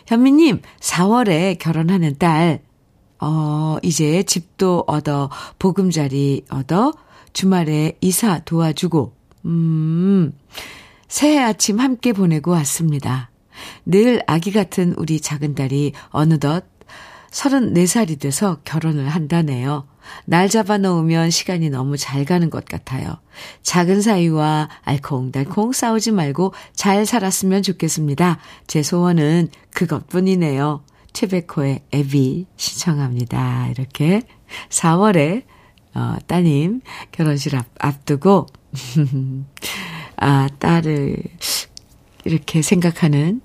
현미님, 0.07 0.61
4월에 0.81 1.59
결혼하는 1.59 2.17
딸, 2.19 2.61
어, 3.21 3.77
이제 3.83 4.23
집도 4.23 4.85
얻어, 4.87 5.31
보금자리 5.59 6.45
얻어, 6.51 6.93
주말에 7.33 7.97
이사 8.01 8.41
도와주고, 8.41 9.13
음, 9.47 10.33
새해 11.09 11.39
아침 11.39 11.81
함께 11.81 12.13
보내고 12.13 12.51
왔습니다. 12.53 13.31
늘 13.87 14.23
아기 14.27 14.53
같은 14.53 14.95
우리 14.97 15.21
작은 15.21 15.55
딸이 15.55 15.93
어느덧 16.09 16.65
34살이 17.31 18.21
돼서 18.21 18.59
결혼을 18.65 19.09
한다네요. 19.09 19.87
날 20.25 20.49
잡아 20.49 20.79
놓으면 20.79 21.31
시간이 21.31 21.71
너무 21.71 21.97
잘 21.97 22.25
가는 22.25 22.51
것 22.51 22.65
같아요. 22.65 23.17
작은 23.63 24.03
사이와 24.03 24.69
알콩달콩 24.83 25.73
싸우지 25.73 26.13
말고 26.13 26.55
잘 26.75 27.07
살았으면 27.07 27.63
좋겠습니다. 27.63 28.39
제 28.67 28.83
소원은 28.83 29.49
그것뿐이네요. 29.73 30.85
최백호의 31.13 31.83
애비 31.93 32.47
신청합니다. 32.57 33.69
이렇게 33.69 34.23
4월에 34.69 35.45
어, 35.95 36.17
따님 36.27 36.81
결혼식 37.13 37.55
앞, 37.55 37.67
앞두고 37.79 38.47
아, 40.17 40.49
딸을 40.59 41.17
이렇게 42.25 42.63
생각하는 42.63 43.41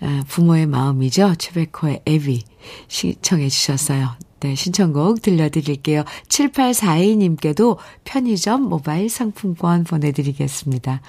아, 0.00 0.24
부모의 0.26 0.66
마음이죠. 0.66 1.36
최백호의 1.38 2.02
애비 2.06 2.42
신청해 2.88 3.48
주셨어요. 3.48 4.16
네, 4.42 4.56
신청곡 4.56 5.22
들려드릴게요. 5.22 6.02
7842님께도 6.28 7.76
편의점 8.02 8.62
모바일 8.62 9.08
상품권 9.08 9.84
보내드리겠습니다. 9.84 11.00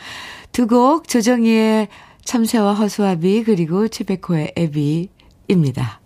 두 0.51 0.67
곡 0.67 1.07
조정희의 1.07 1.87
참새와 2.23 2.73
허수아비 2.75 3.43
그리고 3.43 3.87
최백호의 3.87 4.53
애비입니다. 4.55 5.99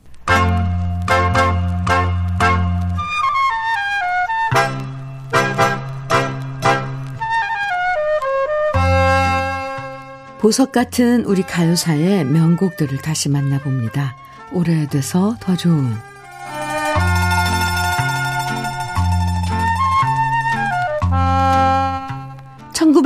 보석 10.40 10.72
같은 10.72 11.26
우리 11.26 11.42
가요사의 11.42 12.24
명곡들을 12.24 13.00
다시 13.00 13.28
만나봅니다. 13.28 14.16
오래돼서 14.54 15.36
더 15.42 15.58
좋은 15.58 15.94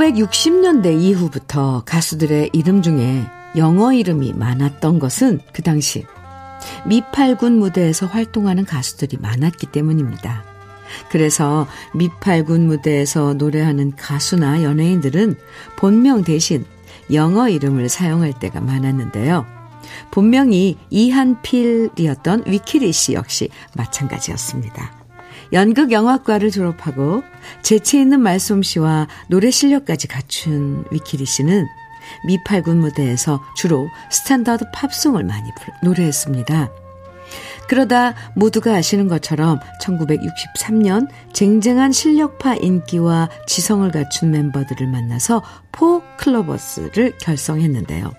1960년대 0.02 1.00
이후부터 1.00 1.84
가수들의 1.86 2.50
이름 2.52 2.82
중에 2.82 3.24
영어 3.56 3.92
이름이 3.92 4.32
많았던 4.32 4.98
것은 4.98 5.40
그 5.52 5.62
당시 5.62 6.04
미팔군 6.86 7.58
무대에서 7.58 8.06
활동하는 8.06 8.64
가수들이 8.64 9.18
많았기 9.20 9.66
때문입니다. 9.66 10.44
그래서 11.10 11.66
미팔군 11.94 12.66
무대에서 12.66 13.34
노래하는 13.34 13.94
가수나 13.96 14.62
연예인들은 14.62 15.36
본명 15.76 16.24
대신 16.24 16.64
영어 17.12 17.48
이름을 17.48 17.88
사용할 17.88 18.32
때가 18.38 18.60
많았는데요. 18.60 19.46
본명이 20.10 20.78
이한필이었던 20.90 22.44
위키리 22.46 22.92
씨 22.92 23.14
역시 23.14 23.48
마찬가지였습니다. 23.74 25.01
연극 25.52 25.92
영화과를 25.92 26.50
졸업하고 26.50 27.22
재치 27.62 28.00
있는 28.00 28.20
말솜씨와 28.20 29.08
노래 29.28 29.50
실력까지 29.50 30.08
갖춘 30.08 30.84
위키리 30.90 31.24
씨는 31.26 31.66
미팔군 32.26 32.78
무대에서 32.78 33.42
주로 33.54 33.88
스탠다드 34.10 34.66
팝송을 34.72 35.24
많이 35.24 35.50
노래했습니다. 35.82 36.70
그러다 37.68 38.14
모두가 38.34 38.74
아시는 38.74 39.08
것처럼 39.08 39.58
1963년 39.80 41.08
쟁쟁한 41.32 41.92
실력파 41.92 42.56
인기와 42.56 43.30
지성을 43.46 43.90
갖춘 43.90 44.30
멤버들을 44.30 44.86
만나서 44.86 45.42
포클로버스를 45.72 47.16
결성했는데요. 47.18 48.12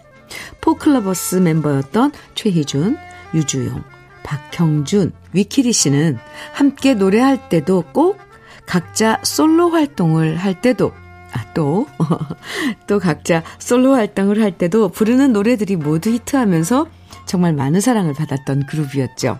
포클로버스 0.62 1.36
멤버였던 1.36 2.14
최희준, 2.36 2.98
유주용, 3.36 3.84
박형준, 4.24 5.12
위키리 5.34 5.74
씨는 5.74 6.18
함께 6.54 6.94
노래할 6.94 7.50
때도 7.50 7.84
꼭 7.94 8.20
각자 8.66 9.20
솔로 9.24 9.70
활동을 9.70 10.38
할 10.38 10.62
때도 10.62 10.92
아, 11.34 11.46
또, 11.54 11.88
또 12.88 13.00
각자 13.00 13.44
솔로 13.58 13.96
활동을 13.96 14.42
할 14.42 14.52
때도 14.52 14.90
부르는 14.90 15.34
노래들이 15.34 15.76
모두 15.76 16.12
히트하면서 16.12 16.88
정말 17.26 17.54
많은 17.54 17.82
사랑을 17.82 18.14
받았던 18.14 18.68
그룹이었죠. 18.68 19.40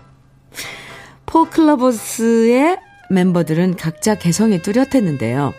포클로버스의 1.26 2.78
멤버들은 3.10 3.76
각자 3.76 4.16
개성이 4.16 4.60
뚜렷했는데요. 4.60 5.52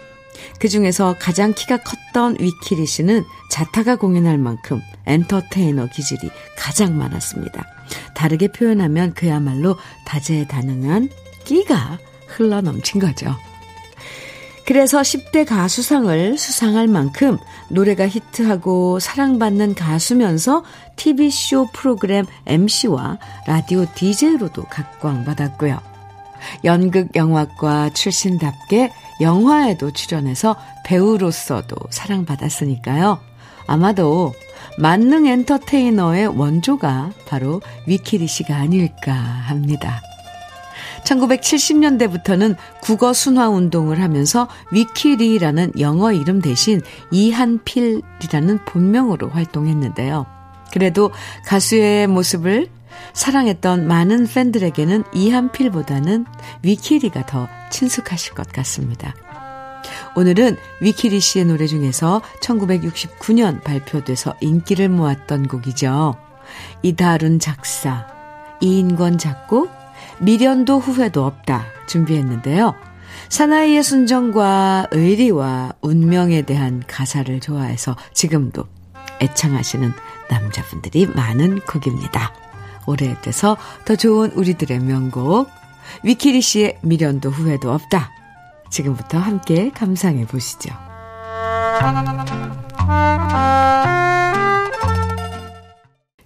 그 0.60 0.68
중에서 0.68 1.16
가장 1.20 1.54
키가 1.54 1.78
컸던 1.78 2.38
위키리 2.40 2.86
씨는 2.86 3.24
자타가 3.50 3.96
공연할 3.96 4.38
만큼 4.38 4.82
엔터테이너 5.06 5.88
기질이 5.88 6.30
가장 6.58 6.98
많았습니다. 6.98 7.75
다르게 8.14 8.48
표현하면 8.50 9.14
그야말로 9.14 9.78
다재다능한 10.06 11.10
끼가 11.44 12.00
흘러 12.28 12.62
넘친 12.62 13.00
거죠. 13.00 13.36
그래서 14.66 15.02
10대 15.02 15.46
가수상을 15.46 16.38
수상할 16.40 16.88
만큼 16.88 17.38
노래가 17.70 18.08
히트하고 18.08 19.00
사랑받는 19.00 19.76
가수면서 19.76 20.64
TV쇼 20.96 21.68
프로그램 21.72 22.26
MC와 22.48 23.20
라디오 23.46 23.86
DJ로도 23.94 24.64
각광받았고요. 24.64 25.80
연극 26.64 27.16
영화과 27.16 27.92
출신답게 27.92 28.92
영화에도 29.22 29.92
출연해서 29.92 30.56
배우로서도 30.84 31.76
사랑받았으니까요. 31.92 33.20
아마도 33.68 34.34
만능 34.78 35.26
엔터테이너의 35.26 36.28
원조가 36.28 37.12
바로 37.28 37.62
위키리 37.88 38.28
씨가 38.28 38.56
아닐까 38.56 39.14
합니다. 39.14 40.02
1970년대부터는 41.04 42.56
국어 42.82 43.14
순화 43.14 43.50
운동을 43.50 44.02
하면서 44.02 44.48
위키리라는 44.72 45.74
영어 45.80 46.12
이름 46.12 46.42
대신 46.42 46.82
이한필이라는 47.12 48.66
본명으로 48.66 49.30
활동했는데요. 49.30 50.26
그래도 50.72 51.12
가수의 51.46 52.08
모습을 52.08 52.70
사랑했던 53.14 53.88
많은 53.88 54.28
팬들에게는 54.28 55.04
이한필보다는 55.14 56.26
위키리가 56.64 57.26
더 57.26 57.48
친숙하실 57.70 58.34
것 58.34 58.50
같습니다. 58.50 59.14
오늘은 60.16 60.56
위키리 60.80 61.20
씨의 61.20 61.46
노래 61.46 61.68
중에서 61.68 62.22
1969년 62.40 63.62
발표돼서 63.64 64.36
인기를 64.40 64.88
모았던 64.90 65.48
곡이죠. 65.48 66.16
이다룬 66.82 67.40
작사, 67.40 68.08
이인권 68.62 69.18
작곡, 69.18 69.70
미련도 70.20 70.80
후회도 70.80 71.26
없다 71.26 71.66
준비했는데요. 71.88 72.76
사나이의 73.30 73.84
순정과 73.84 74.88
의리와 74.92 75.74
운명에 75.82 76.44
대한 76.44 76.82
가사를 76.88 77.40
좋아해서 77.42 77.96
지금도 78.14 78.66
애창하시는 79.22 79.92
남자분들이 80.30 81.08
많은 81.08 81.60
곡입니다. 81.62 82.34
오래돼서 82.86 83.58
더 83.84 83.96
좋은 83.96 84.32
우리들의 84.32 84.80
명곡 84.80 85.50
위키리 86.04 86.42
씨의 86.42 86.80
미련도 86.82 87.32
후회도 87.32 87.72
없다. 87.72 88.12
지금부터 88.76 89.18
함께 89.20 89.72
감상해 89.72 90.26
보시죠. 90.26 90.70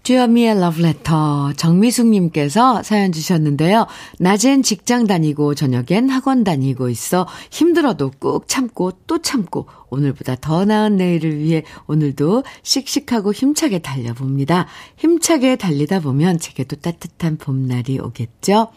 주여미의 0.09 0.59
러브레터 0.59 1.53
정미숙님께서 1.53 2.81
사연 2.81 3.11
주셨는데요. 3.11 3.85
낮엔 4.17 4.63
직장 4.63 5.05
다니고 5.05 5.53
저녁엔 5.53 6.09
학원 6.09 6.43
다니고 6.43 6.89
있어 6.89 7.27
힘들어도 7.51 8.13
꾹 8.17 8.47
참고 8.47 8.91
또 9.05 9.21
참고 9.21 9.67
오늘보다 9.91 10.35
더 10.41 10.65
나은 10.65 10.97
내일을 10.97 11.37
위해 11.37 11.63
오늘도 11.85 12.43
씩씩하고 12.63 13.33
힘차게 13.33 13.79
달려봅니다. 13.79 14.65
힘차게 14.97 15.57
달리다 15.57 15.99
보면 15.99 16.39
제게도 16.39 16.77
따뜻한 16.77 17.37
봄날이 17.37 17.99
오겠죠. 17.99 18.69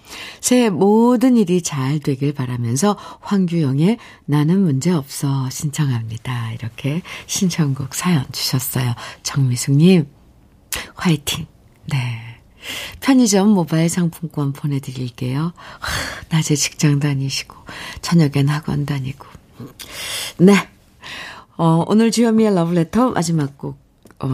새해 0.42 0.68
모든 0.68 1.38
일이 1.38 1.62
잘 1.62 1.98
되길 1.98 2.34
바라면서 2.34 2.98
황규영의 3.22 3.96
나는 4.26 4.60
문제없어 4.60 5.48
신청합니다. 5.48 6.52
이렇게 6.52 7.00
신청곡 7.24 7.94
사연 7.94 8.26
주셨어요. 8.32 8.92
정미숙님. 9.22 10.21
화이팅. 10.94 11.46
네. 11.86 12.22
편의점 13.00 13.48
모바일 13.48 13.88
상품권 13.88 14.52
보내드릴게요. 14.52 15.52
하, 15.80 16.24
낮에 16.28 16.54
직장 16.54 17.00
다니시고, 17.00 17.56
저녁엔 18.02 18.48
학원 18.48 18.86
다니고. 18.86 19.26
네. 20.38 20.68
어, 21.56 21.84
오늘 21.86 22.10
주현미의 22.10 22.54
러브레터 22.54 23.10
마지막 23.10 23.58
곡, 23.58 23.78
어, 24.20 24.28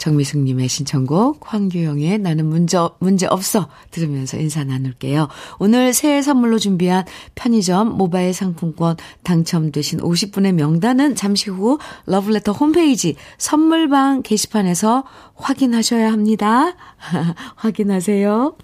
정미숙님의 0.00 0.68
신청곡 0.68 1.52
황규영의 1.52 2.18
나는 2.18 2.46
문제, 2.46 2.78
문제 2.98 3.26
없어 3.26 3.68
들으면서 3.90 4.38
인사 4.38 4.64
나눌게요. 4.64 5.28
오늘 5.58 5.92
새해 5.92 6.22
선물로 6.22 6.58
준비한 6.58 7.04
편의점 7.34 7.96
모바일 7.96 8.32
상품권 8.32 8.96
당첨되신 9.22 10.00
50분의 10.00 10.52
명단은 10.52 11.14
잠시 11.14 11.50
후 11.50 11.78
러브레터 12.06 12.52
홈페이지 12.52 13.16
선물방 13.36 14.22
게시판에서 14.22 15.04
확인하셔야 15.34 16.10
합니다. 16.10 16.74
확인하세요. 17.56 18.56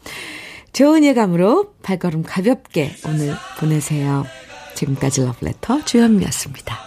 좋은 0.73 1.05
예감으로 1.05 1.75
발걸음 1.83 2.23
가볍게 2.23 2.97
오늘 3.07 3.35
보내세요. 3.59 4.25
지금까지 4.75 5.23
러브레터 5.23 5.85
주현미였습니다. 5.85 6.79